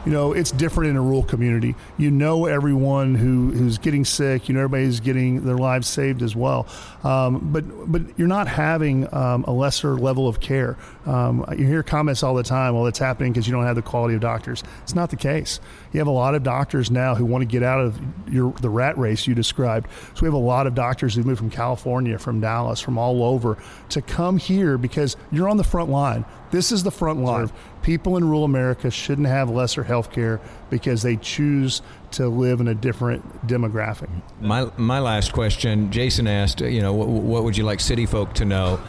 [0.07, 1.75] you know, it's different in a rural community.
[1.97, 4.47] You know everyone who, who's getting sick.
[4.47, 6.65] You know everybody's getting their lives saved as well.
[7.03, 10.77] Um, but but you're not having um, a lesser level of care.
[11.05, 12.73] Um, you hear comments all the time.
[12.73, 14.63] Well, it's happening because you don't have the quality of doctors.
[14.83, 15.59] It's not the case.
[15.91, 17.99] You have a lot of doctors now who want to get out of
[18.31, 19.89] your the rat race you described.
[20.13, 23.23] So we have a lot of doctors who move from California, from Dallas, from all
[23.23, 23.57] over
[23.89, 26.23] to come here because you're on the front line.
[26.49, 27.51] This is the front line.
[27.87, 32.67] People in rural America shouldn't have lesser health care because they choose to live in
[32.67, 34.09] a different demographic.
[34.41, 38.33] My, my last question Jason asked, you know, what, what would you like city folk
[38.33, 38.81] to know?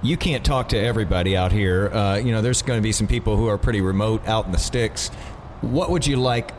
[0.00, 1.88] You can't talk to everybody out here.
[1.88, 4.52] Uh, you know, there's going to be some people who are pretty remote out in
[4.52, 5.08] the sticks.
[5.60, 6.52] What would you like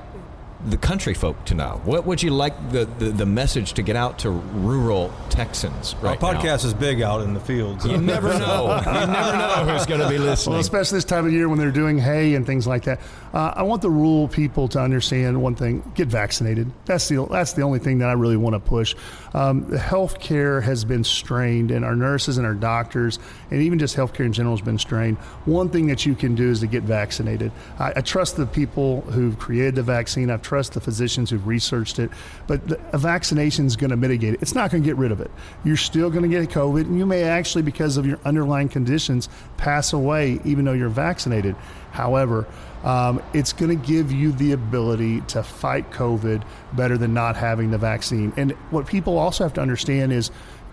[0.69, 1.81] the country folk to know?
[1.85, 6.21] What would you like the, the, the message to get out to rural Texans right
[6.21, 6.67] Our podcast now?
[6.67, 7.85] is big out in the fields.
[7.85, 8.75] You never know.
[8.77, 10.53] you never know who's going to be listening.
[10.53, 12.99] Well, especially this time of year when they're doing hay and things like that.
[13.33, 16.71] Uh, I want the rural people to understand one thing: get vaccinated.
[16.85, 18.95] That's the that's the only thing that I really want to push.
[19.33, 23.19] Um, the health care has been strained, and our nurses and our doctors,
[23.51, 25.17] and even just healthcare in general, has been strained.
[25.45, 27.51] One thing that you can do is to get vaccinated.
[27.79, 30.31] I, I trust the people who've created the vaccine.
[30.31, 32.09] I've trust the physicians who've researched it.
[32.47, 34.41] But the, a vaccination is going to mitigate it.
[34.41, 35.31] It's not going to get rid of it.
[35.63, 39.29] You're still going to get COVID, and you may actually, because of your underlying conditions,
[39.57, 41.55] pass away even though you're vaccinated.
[41.91, 42.47] However,
[42.83, 46.43] um, it's going to give you the ability to fight COVID
[46.73, 48.33] better than not having the vaccine.
[48.37, 50.31] And what people also have to understand is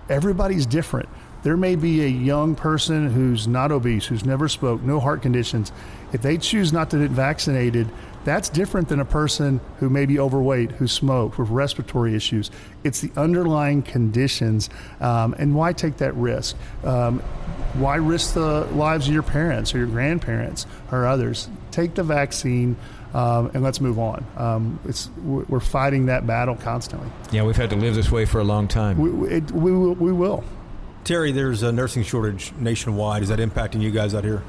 [0.08, 1.08] everybody's different.
[1.44, 5.72] There may be a young person who's not obese, who's never smoked, no heart conditions.
[6.12, 7.88] If they choose not to get vaccinated,
[8.24, 12.50] that's different than a person who may be overweight, who smoked, with respiratory issues.
[12.82, 14.70] It's the underlying conditions.
[15.00, 16.56] Um, and why take that risk?
[16.84, 17.20] Um,
[17.74, 21.48] why risk the lives of your parents or your grandparents or others?
[21.70, 22.76] Take the vaccine.
[23.12, 24.26] Um, and let's move on.
[24.36, 27.08] Um, it's we're fighting that battle constantly.
[27.30, 28.98] Yeah, we've had to live this way for a long time.
[28.98, 30.42] We, it, we, we will.
[31.04, 33.22] Terry, there's a nursing shortage nationwide.
[33.22, 34.42] Is that impacting you guys out here?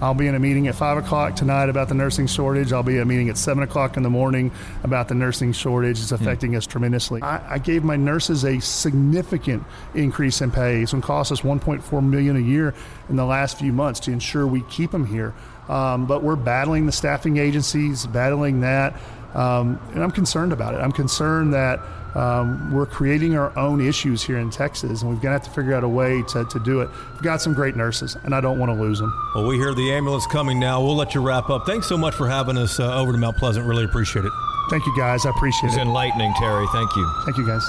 [0.00, 2.70] I'll be in a meeting at 5 o'clock tonight about the nursing shortage.
[2.70, 4.50] I'll be at a meeting at 7 o'clock in the morning
[4.82, 5.98] about the nursing shortage.
[6.00, 6.58] It's affecting mm.
[6.58, 7.22] us tremendously.
[7.22, 10.82] I, I, gave my nurses a significant increase in pay.
[10.82, 12.74] It's going to cost us 1.4 million a year
[13.08, 15.34] in the last few months to ensure we keep them here.
[15.68, 18.94] Um, but we're battling the staffing agencies, battling that.
[19.34, 20.78] Um, and I'm concerned about it.
[20.78, 21.80] I'm concerned that
[22.16, 25.50] um, we're creating our own issues here in Texas, and we've got to have to
[25.50, 26.88] figure out a way to, to do it.
[27.12, 29.12] We've got some great nurses, and I don't want to lose them.
[29.34, 30.82] Well, we hear the ambulance coming now.
[30.82, 31.66] We'll let you wrap up.
[31.66, 33.66] Thanks so much for having us uh, over to Mount Pleasant.
[33.66, 34.32] Really appreciate it.
[34.70, 35.26] Thank you, guys.
[35.26, 35.80] I appreciate it's it.
[35.80, 36.66] It's enlightening, Terry.
[36.72, 37.12] Thank you.
[37.26, 37.68] Thank you, guys.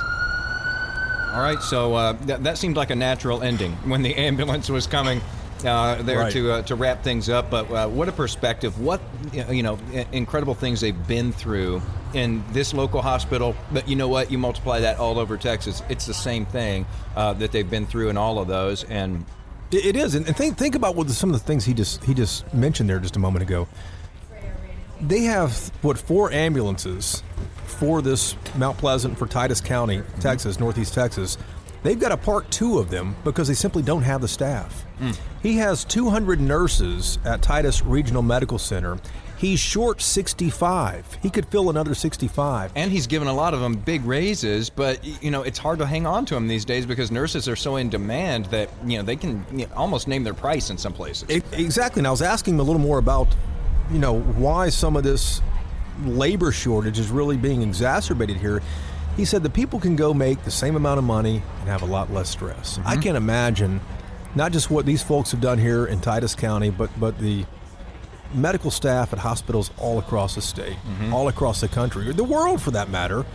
[1.33, 4.87] All right, so uh, th- that seemed like a natural ending when the ambulance was
[4.87, 5.21] coming
[5.65, 6.33] uh, there right.
[6.33, 7.49] to uh, to wrap things up.
[7.49, 8.79] But uh, what a perspective!
[8.79, 9.01] What
[9.33, 9.77] you know,
[10.11, 11.81] incredible things they've been through
[12.13, 13.55] in this local hospital.
[13.71, 14.31] But you know what?
[14.31, 18.09] You multiply that all over Texas, it's the same thing uh, that they've been through
[18.09, 18.83] in all of those.
[18.85, 19.25] And
[19.71, 20.15] it is.
[20.15, 22.89] And think think about what the, some of the things he just he just mentioned
[22.89, 23.67] there just a moment ago.
[24.99, 27.21] They have what four ambulances
[27.65, 31.37] for this Mount Pleasant for Titus County, Texas, Northeast Texas.
[31.83, 34.85] They've got to park two of them because they simply don't have the staff.
[34.99, 35.17] Mm.
[35.41, 38.97] He has 200 nurses at Titus Regional Medical Center.
[39.37, 41.19] He's short 65.
[41.21, 42.71] He could fill another 65.
[42.75, 45.85] And he's given a lot of them big raises, but you know, it's hard to
[45.85, 49.03] hang on to them these days because nurses are so in demand that, you know,
[49.03, 51.29] they can you know, almost name their price in some places.
[51.29, 51.99] It, exactly.
[51.99, 53.27] And I was asking him a little more about,
[53.91, 55.41] you know, why some of this
[56.03, 58.63] labor shortage is really being exacerbated here.
[59.17, 61.85] He said the people can go make the same amount of money and have a
[61.85, 62.77] lot less stress.
[62.77, 62.87] Mm-hmm.
[62.87, 63.81] I can't imagine
[64.35, 67.45] not just what these folks have done here in Titus County, but but the
[68.33, 71.13] medical staff at hospitals all across the state, mm-hmm.
[71.13, 73.25] all across the country, or the world for that matter,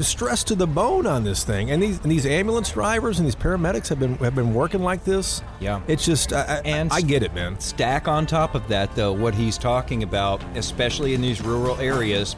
[0.00, 1.70] stress to the bone on this thing.
[1.70, 5.04] And these and these ambulance drivers and these paramedics have been have been working like
[5.04, 5.42] this.
[5.60, 7.60] Yeah, it's just I, and I, I get it, man.
[7.60, 12.36] Stack on top of that, though, what he's talking about, especially in these rural areas.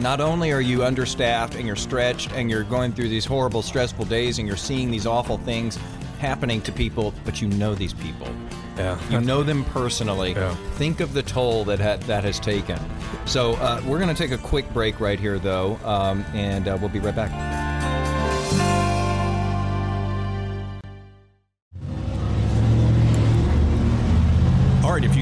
[0.00, 4.06] Not only are you understaffed and you're stretched and you're going through these horrible, stressful
[4.06, 5.78] days and you're seeing these awful things
[6.18, 8.26] happening to people, but you know these people.
[8.78, 8.98] Yeah.
[9.10, 10.32] You know them personally.
[10.32, 10.54] Yeah.
[10.76, 12.78] Think of the toll that ha- that has taken.
[13.26, 16.78] So uh, we're going to take a quick break right here, though, um, and uh,
[16.80, 17.69] we'll be right back.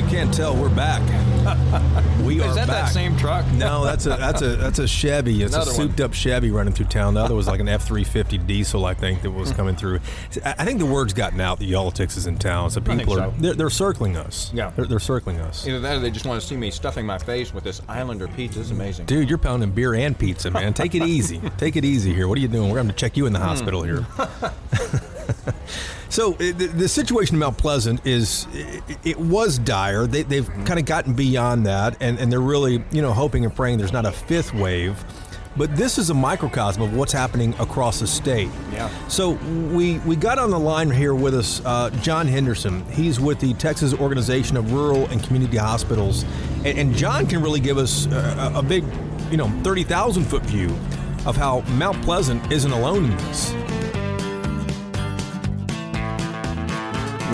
[0.09, 1.03] Can't tell, we're back.
[2.25, 2.87] we are Is that back.
[2.87, 3.47] that same truck?
[3.53, 5.43] No, that's a that's a that's a Chevy.
[5.43, 6.07] It's Another a souped one.
[6.07, 7.13] up Chevy running through town.
[7.13, 10.01] The other was like an F three fifty diesel, I think, that was coming through.
[10.45, 13.35] I think the word's gotten out that Y'all-itics is in town, so people are so.
[13.39, 14.51] they're, they're, circling us.
[14.55, 15.67] Yeah, they're, they're, circling us.
[15.67, 18.29] Either that, or they just want to see me stuffing my face with this Islander
[18.29, 18.61] pizza.
[18.61, 19.29] It's amazing, dude.
[19.29, 20.73] You're pounding beer and pizza, man.
[20.73, 21.39] Take it easy.
[21.59, 22.29] Take it easy here.
[22.29, 22.71] What are you doing?
[22.71, 23.45] We're going to check you in the hmm.
[23.45, 24.07] hospital here.
[26.11, 30.07] So the, the, situation in Mount Pleasant is it, it was dire.
[30.07, 33.55] They, have kind of gotten beyond that, and, and they're really you know hoping and
[33.55, 35.05] praying there's not a fifth wave.
[35.57, 38.49] But this is a microcosm of what's happening across the state.
[38.73, 38.89] Yeah.
[39.09, 39.33] So
[39.73, 42.87] we we got on the line here with us uh, John Henderson.
[42.93, 46.25] He's with the Texas Organization of Rural and Community Hospitals,
[46.65, 48.83] and, and John can really give us a, a big,
[49.31, 50.75] you know, thirty thousand foot view
[51.27, 53.78] of how Mount Pleasant isn't alone in this.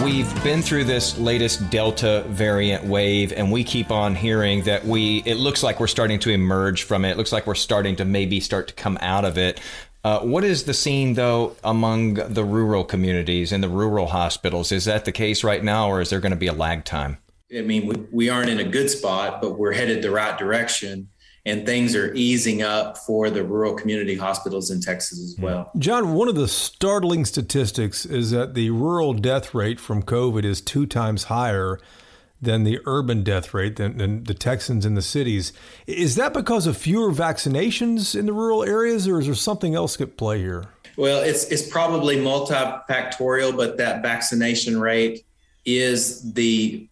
[0.04, 5.22] We've been through this latest Delta variant wave, and we keep on hearing that we,
[5.24, 7.12] it looks like we're starting to emerge from it.
[7.12, 9.58] It looks like we're starting to maybe start to come out of it.
[10.04, 14.72] Uh, what is the scene, though, among the rural communities and the rural hospitals?
[14.72, 17.16] Is that the case right now, or is there going to be a lag time?
[17.56, 21.08] I mean, we, we aren't in a good spot, but we're headed the right direction
[21.46, 25.70] and things are easing up for the rural community hospitals in Texas as well.
[25.78, 30.60] John, one of the startling statistics is that the rural death rate from COVID is
[30.60, 31.78] two times higher
[32.40, 35.52] than the urban death rate than, than, the Texans in the cities.
[35.86, 40.00] Is that because of fewer vaccinations in the rural areas, or is there something else
[40.00, 40.66] at play here?
[40.96, 45.24] Well, it's it's probably multifactorial, but that vaccination rate
[45.64, 46.88] is the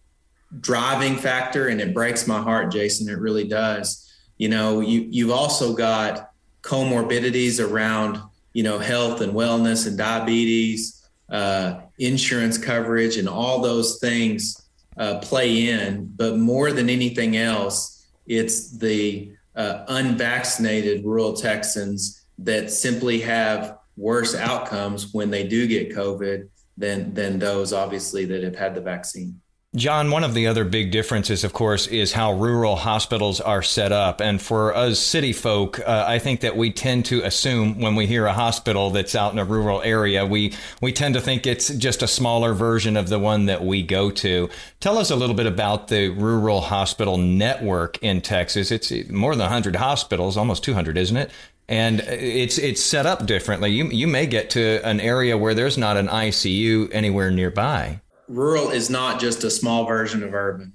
[0.59, 3.07] driving factor, and it breaks my heart, Jason.
[3.07, 8.19] It really does you know you you've also got comorbidities around
[8.53, 15.17] you know health and wellness and diabetes uh, insurance coverage and all those things uh,
[15.19, 16.11] play in.
[16.15, 17.93] But more than anything else
[18.27, 25.91] it's the uh, unvaccinated rural texans that simply have worse outcomes when they do get
[25.91, 29.39] covid than than those obviously that have had the vaccine
[29.75, 33.91] John, one of the other big differences, of course, is how rural hospitals are set
[33.91, 34.21] up.
[34.21, 38.05] And for us city folk, uh, I think that we tend to assume when we
[38.05, 41.69] hear a hospital that's out in a rural area, we, we tend to think it's
[41.69, 44.47] just a smaller version of the one that we go to.
[44.79, 48.69] Tell us a little bit about the rural hospital network in Texas.
[48.69, 51.31] It's more than 100 hospitals, almost 200, isn't it?
[51.69, 53.71] and it's it's set up differently.
[53.71, 58.69] You you may get to an area where there's not an ICU anywhere nearby rural
[58.69, 60.73] is not just a small version of urban.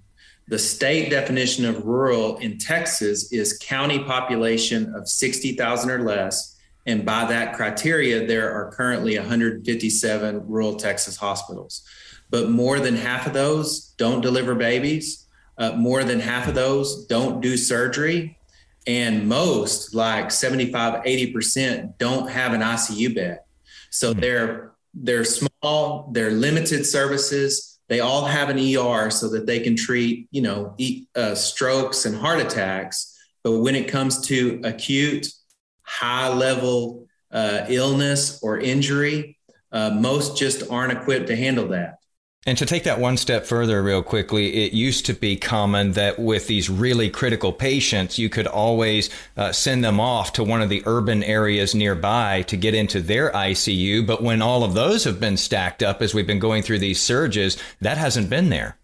[0.49, 6.57] The state definition of rural in Texas is county population of 60,000 or less
[6.87, 11.83] And by that criteria, there are currently 157 rural Texas hospitals.
[12.31, 15.27] But more than half of those don't deliver babies.
[15.59, 18.39] Uh, more than half of those don't do surgery.
[18.87, 23.41] And most, like 75, 80%, don't have an ICU bed.
[23.91, 24.21] So hmm.
[24.21, 25.48] they're they're small,
[26.13, 27.79] they're limited services.
[27.89, 30.77] They all have an ER so that they can treat, you know,
[31.17, 33.17] uh, strokes and heart attacks.
[33.43, 35.29] But when it comes to acute,
[35.83, 39.39] high level uh, illness or injury,
[39.73, 41.98] uh, most just aren't equipped to handle that.
[42.49, 46.19] And to take that one step further, real quickly, it used to be common that
[46.19, 50.71] with these really critical patients, you could always uh, send them off to one of
[50.71, 54.07] the urban areas nearby to get into their ICU.
[54.07, 57.03] But when all of those have been stacked up as we've been going through these
[57.03, 58.79] surges, that hasn't been there.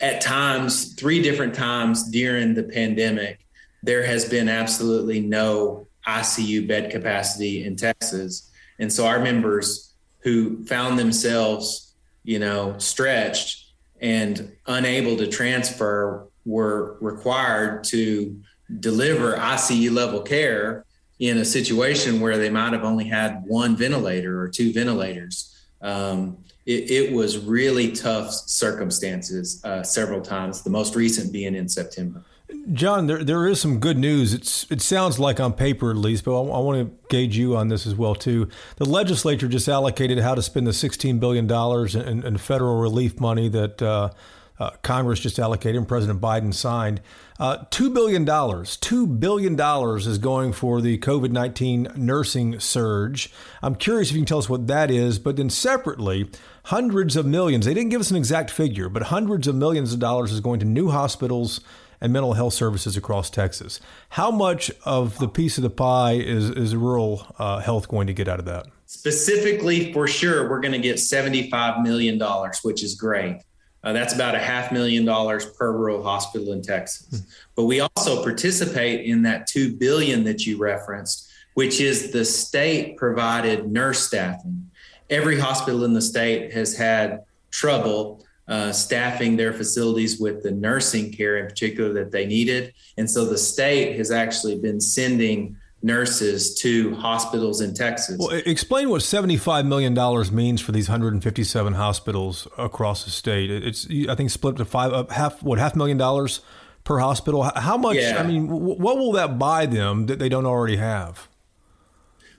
[0.00, 3.46] At times, three different times during the pandemic,
[3.84, 8.50] there has been absolutely no ICU bed capacity in Texas.
[8.80, 11.89] And so our members who found themselves
[12.24, 18.40] you know, stretched and unable to transfer were required to
[18.78, 20.84] deliver ICU level care
[21.18, 25.54] in a situation where they might have only had one ventilator or two ventilators.
[25.82, 31.68] Um, it, it, was really tough circumstances uh, several times, the most recent being in
[31.68, 32.24] September.
[32.72, 34.32] John, there, there is some good news.
[34.32, 37.56] It's it sounds like on paper at least, but I, I, want to gauge you
[37.56, 38.48] on this as well too.
[38.76, 43.18] The legislature just allocated how to spend the 16 billion dollars in, in, federal relief
[43.18, 44.10] money that uh,
[44.58, 47.00] uh, Congress just allocated and President Biden signed.
[47.38, 53.32] Uh, Two billion dollars, two billion dollars is going for the COVID 19 nursing surge.
[53.62, 56.30] I'm curious if you can tell us what that is, but then separately,
[56.64, 57.64] hundreds of millions.
[57.64, 60.60] They didn't give us an exact figure, but hundreds of millions of dollars is going
[60.60, 61.60] to new hospitals
[62.00, 63.80] and mental health services across Texas.
[64.10, 68.14] How much of the piece of the pie is, is rural uh, health going to
[68.14, 68.66] get out of that?
[68.86, 72.20] Specifically, for sure, we're going to get $75 million,
[72.62, 73.40] which is great.
[73.82, 77.20] Uh, that's about a half million dollars per rural hospital in Texas.
[77.20, 77.30] Hmm.
[77.54, 82.96] But we also participate in that 2 billion that you referenced, which is the state
[82.96, 84.70] provided nurse staffing.
[85.08, 91.12] Every hospital in the state has had trouble uh, staffing their facilities with the nursing
[91.12, 92.74] care in particular that they needed.
[92.98, 98.16] And so the state has actually been sending nurses to hospitals in Texas.
[98.18, 99.94] Well, explain what $75 million
[100.34, 103.50] means for these 157 hospitals across the state.
[103.50, 106.40] It's, I think, split to five, uh, half, what, half million dollars
[106.82, 107.44] per hospital?
[107.54, 108.18] How much, yeah.
[108.18, 111.28] I mean, what will that buy them that they don't already have?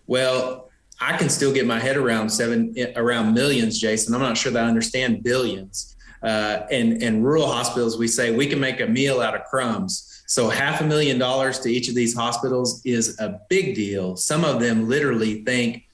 [0.08, 0.70] Well,
[1.00, 4.14] I can still get my head around seven, around millions, Jason.
[4.14, 5.91] I'm not sure that I understand billions.
[6.24, 10.24] Uh, and, and rural hospitals, we say we can make a meal out of crumbs.
[10.28, 14.16] So half a million dollars to each of these hospitals is a big deal.
[14.16, 15.88] Some of them literally think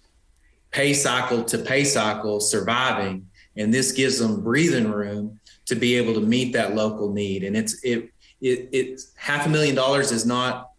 [0.71, 6.13] pay cycle to pay cycle surviving, and this gives them breathing room to be able
[6.13, 7.43] to meet that local need.
[7.43, 8.11] And it's it
[8.41, 10.71] it it's half a million dollars is not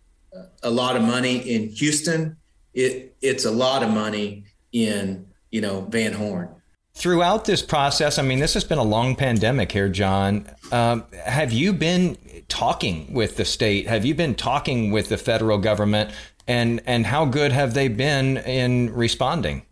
[0.63, 2.37] a lot of money in Houston.
[2.75, 6.55] It it's a lot of money in you know Van Horn
[6.99, 10.51] throughout this process, I mean, this has been a long pandemic here, John.
[10.73, 13.87] Um, have you been talking with the state?
[13.87, 16.11] Have you been talking with the federal government?
[16.49, 19.63] And, and how good have they been in responding?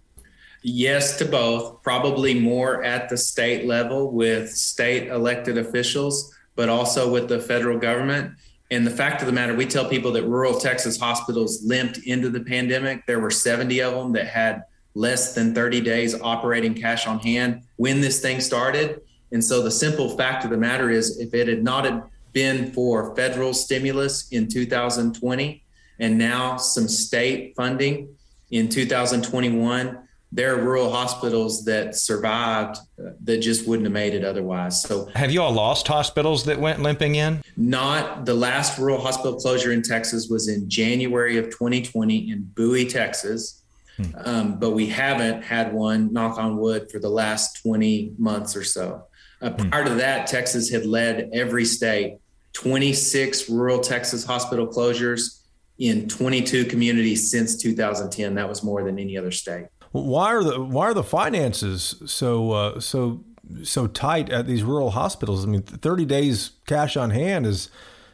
[0.62, 1.82] Yes, to both.
[1.82, 7.76] Probably more at the state level with state elected officials, but also with the federal
[7.76, 8.34] government.
[8.70, 12.30] And the fact of the matter, we tell people that rural Texas hospitals limped into
[12.30, 13.04] the pandemic.
[13.06, 14.62] There were 70 of them that had
[14.96, 19.02] less than 30 days operating cash on hand when this thing started.
[19.30, 23.14] And so the simple fact of the matter is, if it had not been for
[23.14, 25.62] federal stimulus in 2020
[25.98, 28.08] and now some state funding
[28.50, 29.98] in 2021,
[30.32, 34.82] there are rural hospitals that survived uh, that just wouldn't have made it otherwise.
[34.82, 37.42] So, have you all lost hospitals that went limping in?
[37.56, 42.86] Not the last rural hospital closure in Texas was in January of 2020 in Bowie,
[42.86, 43.62] Texas.
[43.96, 44.04] Hmm.
[44.16, 48.64] Um, but we haven't had one, knock on wood, for the last 20 months or
[48.64, 49.04] so.
[49.40, 49.68] Uh, hmm.
[49.68, 52.18] prior to that, Texas had led every state,
[52.52, 55.42] 26 rural Texas hospital closures
[55.78, 58.34] in 22 communities since 2010.
[58.34, 59.66] That was more than any other state.
[59.92, 63.24] Why are the why are the finances so uh, so
[63.62, 65.44] so tight at these rural hospitals?
[65.44, 67.70] I mean, 30 days cash on hand is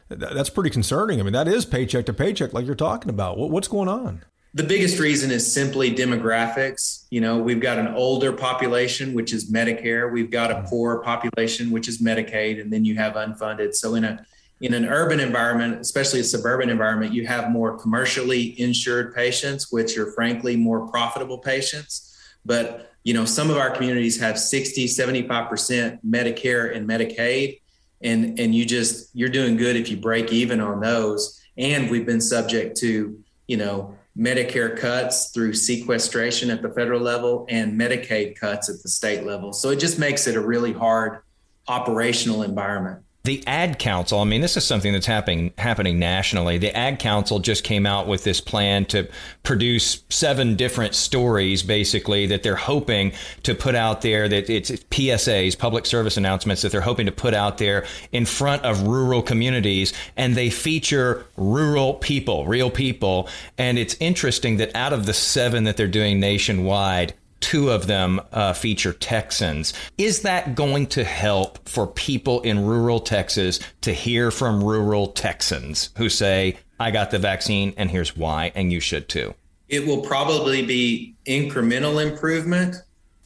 [0.08, 1.20] that's pretty concerning.
[1.20, 3.38] I mean, that is paycheck to paycheck, like you're talking about.
[3.38, 4.22] What, what's going on?
[4.54, 7.06] The biggest reason is simply demographics.
[7.10, 10.12] You know, we've got an older population, which is Medicare.
[10.12, 13.74] We've got a poor population, which is Medicaid, and then you have unfunded.
[13.74, 14.24] So in a
[14.60, 19.98] in an urban environment, especially a suburban environment, you have more commercially insured patients, which
[19.98, 22.16] are frankly more profitable patients.
[22.44, 27.60] But you know, some of our communities have 60, 75% Medicare and Medicaid.
[28.00, 31.40] And, and you just, you're doing good if you break even on those.
[31.56, 37.46] And we've been subject to, you know, Medicare cuts through sequestration at the federal level
[37.48, 39.52] and Medicaid cuts at the state level.
[39.52, 41.20] So it just makes it a really hard
[41.68, 46.58] operational environment the ad council i mean this is something that's happening happening nationally.
[46.58, 49.08] The ad council just came out with this plan to
[49.42, 53.12] produce seven different stories basically that they're hoping
[53.44, 57.34] to put out there that it's psas public service announcements that they're hoping to put
[57.34, 63.28] out there in front of rural communities and they feature rural people real people.
[63.56, 68.20] And it's interesting that out of the seven that they're doing nationwide two of them
[68.32, 69.74] uh, feature Texans.
[69.98, 75.90] Is that going to help for people in rural Texas to hear from rural Texans
[75.98, 79.34] who say, I got the vaccine and here's why, and you should too?
[79.68, 82.76] It will probably be incremental improvement.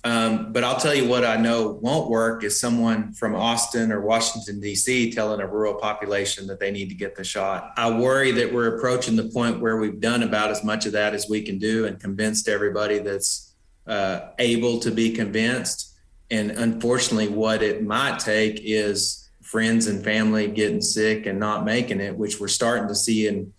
[0.05, 4.01] Um, but I'll tell you what I know won't work is someone from Austin or
[4.01, 7.73] Washington, D.C., telling a rural population that they need to get the shot.
[7.77, 11.13] I worry that we're approaching the point where we've done about as much of that
[11.13, 13.56] as we can do and convinced everybody that's
[13.87, 15.95] uh, able to be convinced.
[16.31, 22.01] And unfortunately, what it might take is friends and family getting sick and not making
[22.01, 23.53] it, which we're starting to see in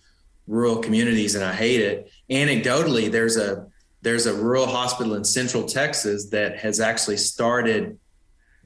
[0.47, 2.11] rural communities, and I hate it.
[2.30, 3.67] Anecdotally, there's a
[4.01, 7.97] there's a rural hospital in Central Texas that has actually started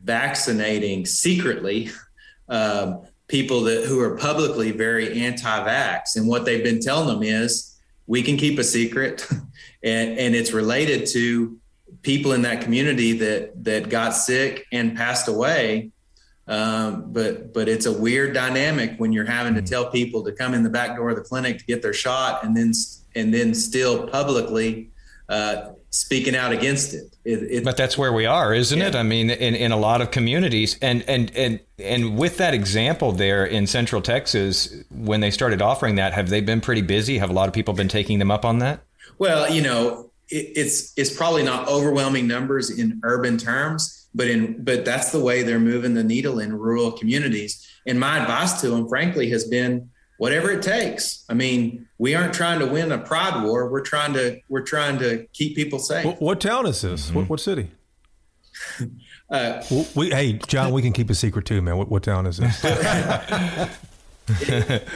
[0.03, 1.89] vaccinating secretly
[2.49, 7.70] um, people that who are publicly very anti-vax, and what they've been telling them is
[8.07, 9.27] we can keep a secret.
[9.83, 11.57] and, and it's related to
[12.01, 15.91] people in that community that that got sick and passed away.
[16.47, 19.69] Um, but but it's a weird dynamic when you're having to mm.
[19.69, 22.43] tell people to come in the back door of the clinic to get their shot,
[22.43, 22.73] and then
[23.15, 24.89] and then still publicly
[25.29, 27.15] uh, speaking out against it.
[27.23, 28.87] it, it but that's where we are, isn't yeah.
[28.87, 28.95] it?
[28.95, 33.11] I mean, in, in a lot of communities, and and and and with that example
[33.11, 37.19] there in Central Texas, when they started offering that, have they been pretty busy?
[37.19, 38.81] Have a lot of people been taking them up on that?
[39.19, 44.63] Well, you know, it, it's it's probably not overwhelming numbers in urban terms, but in
[44.63, 47.67] but that's the way they're moving the needle in rural communities.
[47.85, 49.89] And my advice to them, frankly, has been
[50.21, 51.25] whatever it takes.
[51.29, 53.71] I mean, we aren't trying to win a pride war.
[53.71, 56.05] We're trying to we're trying to keep people safe.
[56.05, 57.07] What, what town is this?
[57.07, 57.15] Mm-hmm.
[57.15, 57.71] What, what, city?
[59.31, 59.63] uh,
[59.95, 61.75] we, hey, John, we can keep a secret too, man.
[61.75, 62.63] What, what town is this?
[62.67, 63.71] it,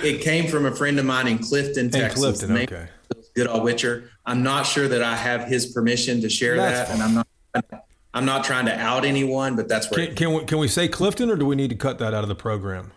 [0.03, 2.41] it, came from a friend of mine in Clifton, Texas.
[2.41, 2.87] In Clifton, okay.
[3.33, 4.11] Goodall Witcher.
[4.27, 7.27] I'm not sure that I have his permission to share that's that, and I'm not.
[8.13, 10.05] I'm not trying to out anyone, but that's where.
[10.05, 12.23] Can, can we can we say Clifton, or do we need to cut that out
[12.23, 12.91] of the program?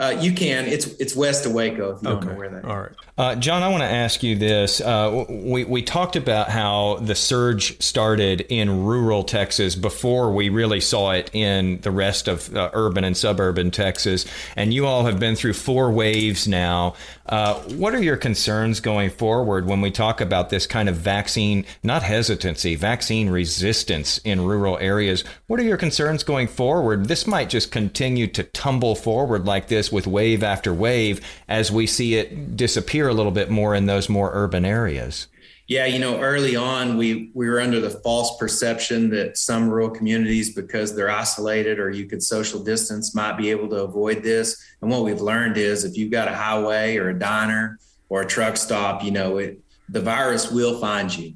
[0.00, 0.64] Uh, you can.
[0.64, 1.96] It's it's west of Waco.
[1.96, 2.20] If you okay.
[2.20, 2.64] don't know where that.
[2.64, 3.62] All right, uh, John.
[3.62, 4.80] I want to ask you this.
[4.80, 10.80] Uh, we we talked about how the surge started in rural Texas before we really
[10.80, 14.24] saw it in the rest of uh, urban and suburban Texas,
[14.56, 16.94] and you all have been through four waves now.
[17.30, 21.64] Uh, what are your concerns going forward when we talk about this kind of vaccine,
[21.80, 25.22] not hesitancy, vaccine resistance in rural areas?
[25.46, 27.06] What are your concerns going forward?
[27.06, 31.86] This might just continue to tumble forward like this with wave after wave as we
[31.86, 35.28] see it disappear a little bit more in those more urban areas.
[35.70, 39.88] Yeah, you know, early on we we were under the false perception that some rural
[39.88, 44.60] communities, because they're isolated or you could social distance, might be able to avoid this.
[44.82, 48.26] And what we've learned is if you've got a highway or a diner or a
[48.26, 51.34] truck stop, you know, it the virus will find you.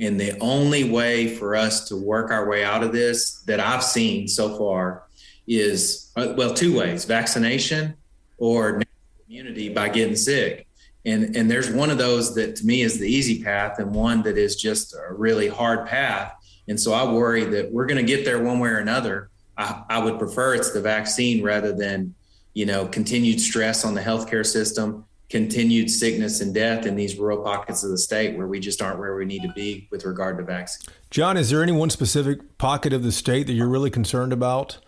[0.00, 3.84] And the only way for us to work our way out of this that I've
[3.84, 5.04] seen so far
[5.46, 7.94] is uh, well, two ways: vaccination
[8.38, 8.82] or
[9.28, 10.65] immunity by getting sick
[11.06, 14.22] and and there's one of those that to me is the easy path and one
[14.22, 16.34] that is just a really hard path.
[16.68, 19.30] And so i worry that we're going to get there one way or another.
[19.56, 22.14] I, I would prefer it's the vaccine rather than
[22.54, 27.42] you know continued stress on the healthcare system continued sickness and death in these rural
[27.42, 30.38] pockets of the state where we just aren't where we need to be with regard
[30.38, 30.92] to vaccine.
[31.10, 34.78] John is there any one specific pocket of the state that you're really concerned about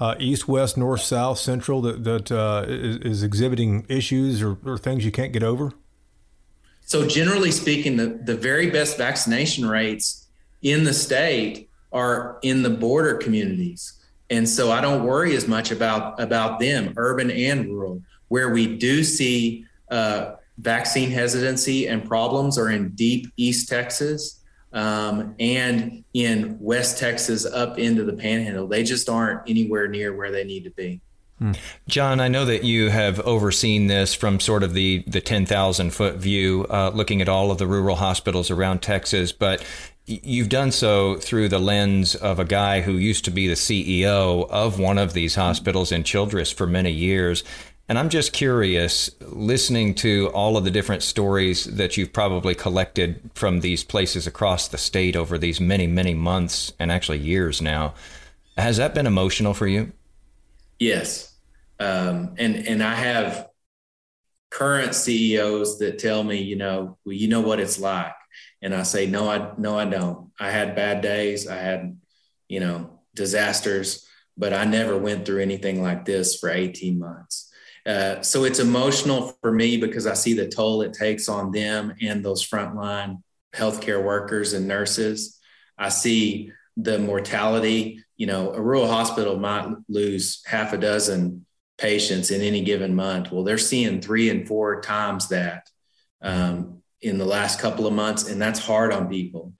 [0.00, 4.78] uh, east, west, north, south, central that that uh, is, is exhibiting issues or, or
[4.78, 5.72] things you can't get over?
[6.84, 10.26] So generally speaking, the, the very best vaccination rates
[10.62, 13.94] in the state are in the border communities.
[14.30, 18.02] And so I don't worry as much about about them, urban and rural.
[18.28, 24.37] Where we do see uh, vaccine hesitancy and problems are in deep East Texas
[24.78, 28.68] um, and in West Texas up into the Panhandle.
[28.68, 31.00] They just aren't anywhere near where they need to be.
[31.40, 31.52] Hmm.
[31.88, 36.16] John, I know that you have overseen this from sort of the, the 10,000 foot
[36.16, 39.64] view, uh, looking at all of the rural hospitals around Texas, but
[40.06, 44.48] you've done so through the lens of a guy who used to be the CEO
[44.48, 47.42] of one of these hospitals in Childress for many years.
[47.88, 53.30] And I'm just curious, listening to all of the different stories that you've probably collected
[53.34, 57.94] from these places across the state over these many, many months and actually years now,
[58.58, 59.92] has that been emotional for you?
[60.78, 61.34] Yes.
[61.80, 63.48] Um, and, and I have
[64.50, 68.12] current CEOs that tell me, you know, well, you know what it's like.
[68.60, 70.30] And I say, no, I, no, I don't.
[70.38, 71.48] I had bad days.
[71.48, 71.98] I had,
[72.48, 77.47] you know, disasters, but I never went through anything like this for 18 months.
[77.88, 81.94] Uh, so it's emotional for me because I see the toll it takes on them
[82.02, 83.22] and those frontline
[83.54, 85.40] healthcare workers and nurses.
[85.78, 88.04] I see the mortality.
[88.18, 91.46] You know, a rural hospital might lose half a dozen
[91.78, 93.32] patients in any given month.
[93.32, 95.70] Well, they're seeing three and four times that
[96.20, 99.54] um, in the last couple of months, and that's hard on people.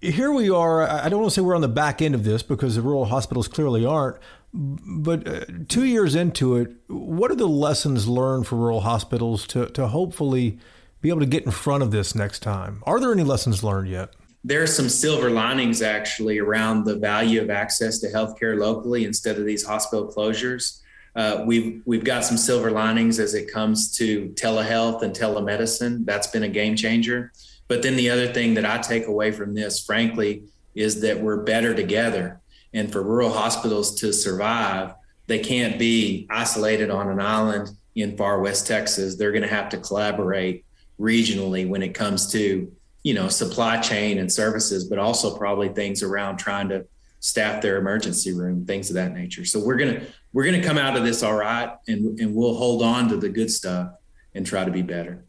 [0.00, 0.88] Here we are.
[0.88, 3.04] I don't want to say we're on the back end of this because the rural
[3.04, 4.16] hospitals clearly aren't.
[4.52, 9.66] But uh, two years into it, what are the lessons learned for rural hospitals to,
[9.66, 10.58] to hopefully
[11.00, 12.82] be able to get in front of this next time?
[12.84, 14.14] Are there any lessons learned yet?
[14.42, 19.38] There are some silver linings actually around the value of access to healthcare locally instead
[19.38, 20.80] of these hospital closures.
[21.14, 26.04] Uh, we've we've got some silver linings as it comes to telehealth and telemedicine.
[26.06, 27.32] That's been a game changer.
[27.68, 30.44] But then the other thing that I take away from this, frankly,
[30.74, 32.40] is that we're better together.
[32.72, 34.94] And for rural hospitals to survive,
[35.26, 39.16] they can't be isolated on an island in far west Texas.
[39.16, 40.64] They're going to have to collaborate
[40.98, 42.70] regionally when it comes to
[43.02, 46.86] you know supply chain and services, but also probably things around trying to
[47.20, 49.44] staff their emergency room, things of that nature.
[49.44, 50.02] So we're gonna
[50.32, 53.28] we're gonna come out of this all right, and and we'll hold on to the
[53.28, 53.92] good stuff
[54.34, 55.24] and try to be better.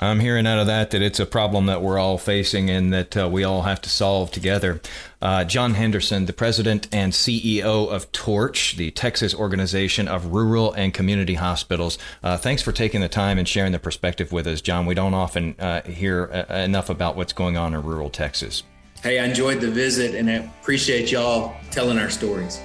[0.00, 3.16] I'm hearing out of that that it's a problem that we're all facing and that
[3.16, 4.80] uh, we all have to solve together.
[5.20, 10.92] Uh, John Henderson, the president and CEO of Torch, the Texas organization of rural and
[10.92, 11.98] community hospitals.
[12.22, 14.86] Uh, thanks for taking the time and sharing the perspective with us, John.
[14.86, 18.64] We don't often uh, hear uh, enough about what's going on in rural Texas.
[19.02, 22.60] Hey, I enjoyed the visit and I appreciate y'all telling our stories.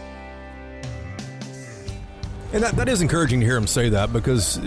[2.54, 4.58] And that, that is encouraging to hear him say that because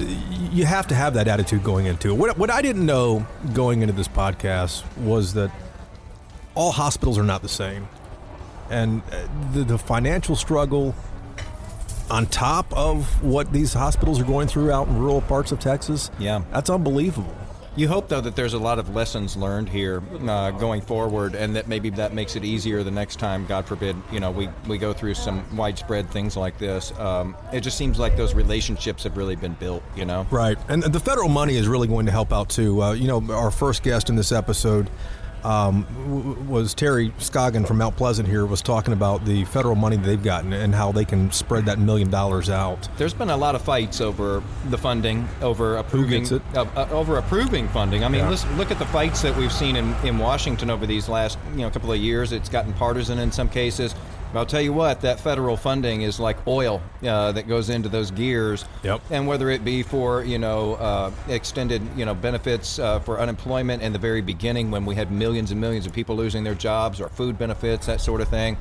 [0.52, 2.12] you have to have that attitude going into it.
[2.12, 5.50] What, what I didn't know going into this podcast was that
[6.54, 7.88] all hospitals are not the same.
[8.68, 10.94] And uh, the, the financial struggle
[12.10, 16.10] on top of what these hospitals are going through out in rural parts of Texas,
[16.18, 17.34] yeah, that's unbelievable.
[17.76, 21.54] You hope, though, that there's a lot of lessons learned here uh, going forward, and
[21.54, 24.76] that maybe that makes it easier the next time, God forbid, you know, we, we
[24.76, 26.92] go through some widespread things like this.
[26.98, 30.26] Um, it just seems like those relationships have really been built, you know?
[30.30, 30.58] Right.
[30.68, 32.82] And the federal money is really going to help out, too.
[32.82, 34.90] Uh, you know, our first guest in this episode
[35.44, 40.22] um, was Terry Scoggin from Mount Pleasant here was talking about the federal money they've
[40.22, 42.88] gotten and how they can spread that million dollars out.
[42.96, 47.68] There's been a lot of fights over the funding, over approving, uh, uh, over approving
[47.68, 48.04] funding.
[48.04, 48.56] I mean, yeah.
[48.56, 51.70] look at the fights that we've seen in, in Washington over these last you know
[51.70, 52.32] couple of years.
[52.32, 53.94] It's gotten partisan in some cases.
[54.34, 58.10] I'll tell you what, that federal funding is like oil uh, that goes into those
[58.10, 58.64] gears.
[58.84, 59.02] Yep.
[59.10, 63.82] And whether it be for you know uh, extended you know benefits uh, for unemployment
[63.82, 67.00] in the very beginning when we had millions and millions of people losing their jobs,
[67.00, 68.56] or food benefits, that sort of thing,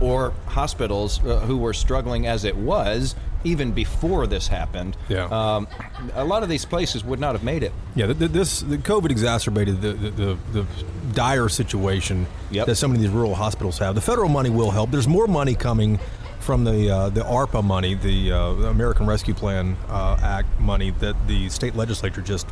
[0.00, 3.14] or hospitals uh, who were struggling as it was
[3.44, 4.96] even before this happened.
[5.08, 5.26] Yeah.
[5.26, 5.68] Um,
[6.14, 7.72] a lot of these places would not have made it.
[7.94, 8.06] Yeah.
[8.06, 10.66] The, the, this the COVID exacerbated the the, the,
[11.12, 12.66] dire situation yep.
[12.66, 13.94] that many of these rural hospitals have.
[13.94, 14.90] The federal money will help.
[14.90, 16.00] There's more money coming
[16.40, 18.38] from the uh, the ARPA money, the uh,
[18.68, 22.46] American Rescue Plan uh, Act money that the state legislature just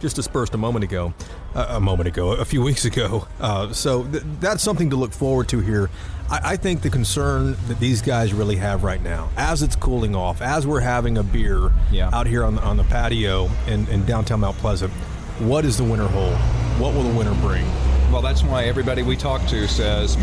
[0.00, 1.12] just dispersed a moment ago,
[1.54, 3.26] uh, a moment ago, a few weeks ago.
[3.40, 5.90] Uh, so th- that's something to look forward to here.
[6.30, 10.14] I-, I think the concern that these guys really have right now, as it's cooling
[10.14, 12.10] off, as we're having a beer yeah.
[12.12, 14.92] out here on the, on the patio in, in downtown Mount Pleasant,
[15.40, 16.34] what is the winter hold?
[16.80, 17.64] What will the winter bring?
[18.12, 20.16] Well, that's why everybody we talk to says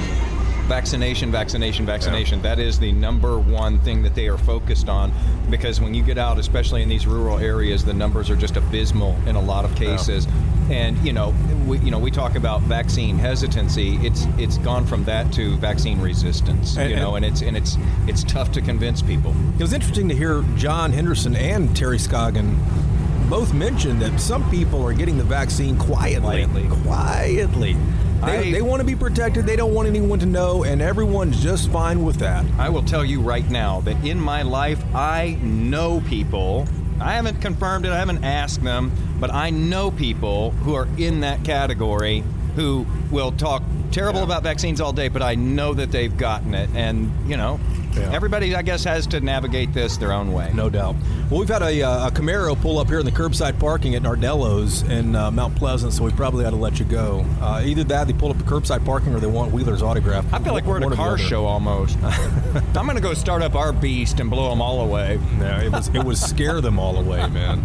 [0.66, 2.40] vaccination, vaccination, vaccination.
[2.40, 2.56] Yeah.
[2.56, 5.12] That is the number one thing that they are focused on
[5.50, 9.16] because when you get out, especially in these rural areas, the numbers are just abysmal
[9.28, 10.26] in a lot of cases.
[10.26, 10.34] Yeah.
[10.68, 11.36] And you know,
[11.68, 13.98] we you know we talk about vaccine hesitancy.
[13.98, 16.78] It's it's gone from that to vaccine resistance.
[16.78, 19.36] And, you know, and, and it's and it's it's tough to convince people.
[19.60, 22.58] It was interesting to hear John Henderson and Terry Scoggin
[23.30, 26.46] both mention that some people are getting the vaccine quietly.
[26.46, 26.68] Quietly.
[26.84, 27.78] quietly
[28.22, 29.46] They, I- they want to be protected.
[29.46, 32.46] They don't want anyone to know, and everyone's just fine with that.
[32.58, 36.68] I will tell you right now that in my life, I know people.
[37.00, 41.20] I haven't confirmed it, I haven't asked them, but I know people who are in
[41.22, 42.24] that category
[42.56, 46.70] who will talk terrible about vaccines all day, but I know that they've gotten it.
[46.74, 47.60] And, you know,
[47.96, 48.12] Yeah.
[48.14, 50.52] everybody, I guess, has to navigate this their own way.
[50.54, 50.96] No doubt.
[51.30, 54.04] Well, we've had a, uh, a Camaro pull up here in the curbside parking at
[54.04, 57.26] Nardello's in uh, Mount Pleasant, so we probably ought to let you go.
[57.42, 60.26] Uh, either that, they pulled up the curbside parking, or they want Wheeler's autograph.
[60.34, 61.98] I feel like we're at a car show almost.
[62.04, 65.20] I'm going to go start up our beast and blow them all away.
[65.40, 67.62] Yeah, it was it would scare them all away, man.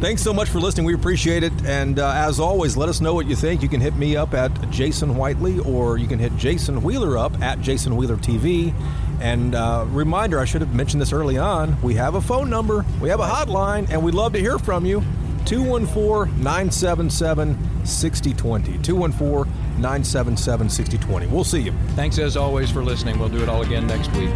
[0.00, 0.86] Thanks so much for listening.
[0.86, 1.52] We appreciate it.
[1.64, 3.62] And uh, as always, let us know what you think.
[3.62, 7.40] You can hit me up at Jason Whiteley, or you can hit Jason Wheeler up
[7.40, 8.74] at Jason Wheeler TV.
[9.20, 11.80] And uh, reminder, I should have mentioned this early on.
[11.82, 14.84] We have a phone number, we have a hotline, and we'd love to hear from
[14.84, 15.02] you.
[15.44, 18.78] 214 977 6020.
[18.78, 21.26] 214 977 6020.
[21.26, 21.72] We'll see you.
[21.96, 23.18] Thanks as always for listening.
[23.18, 24.30] We'll do it all again next week.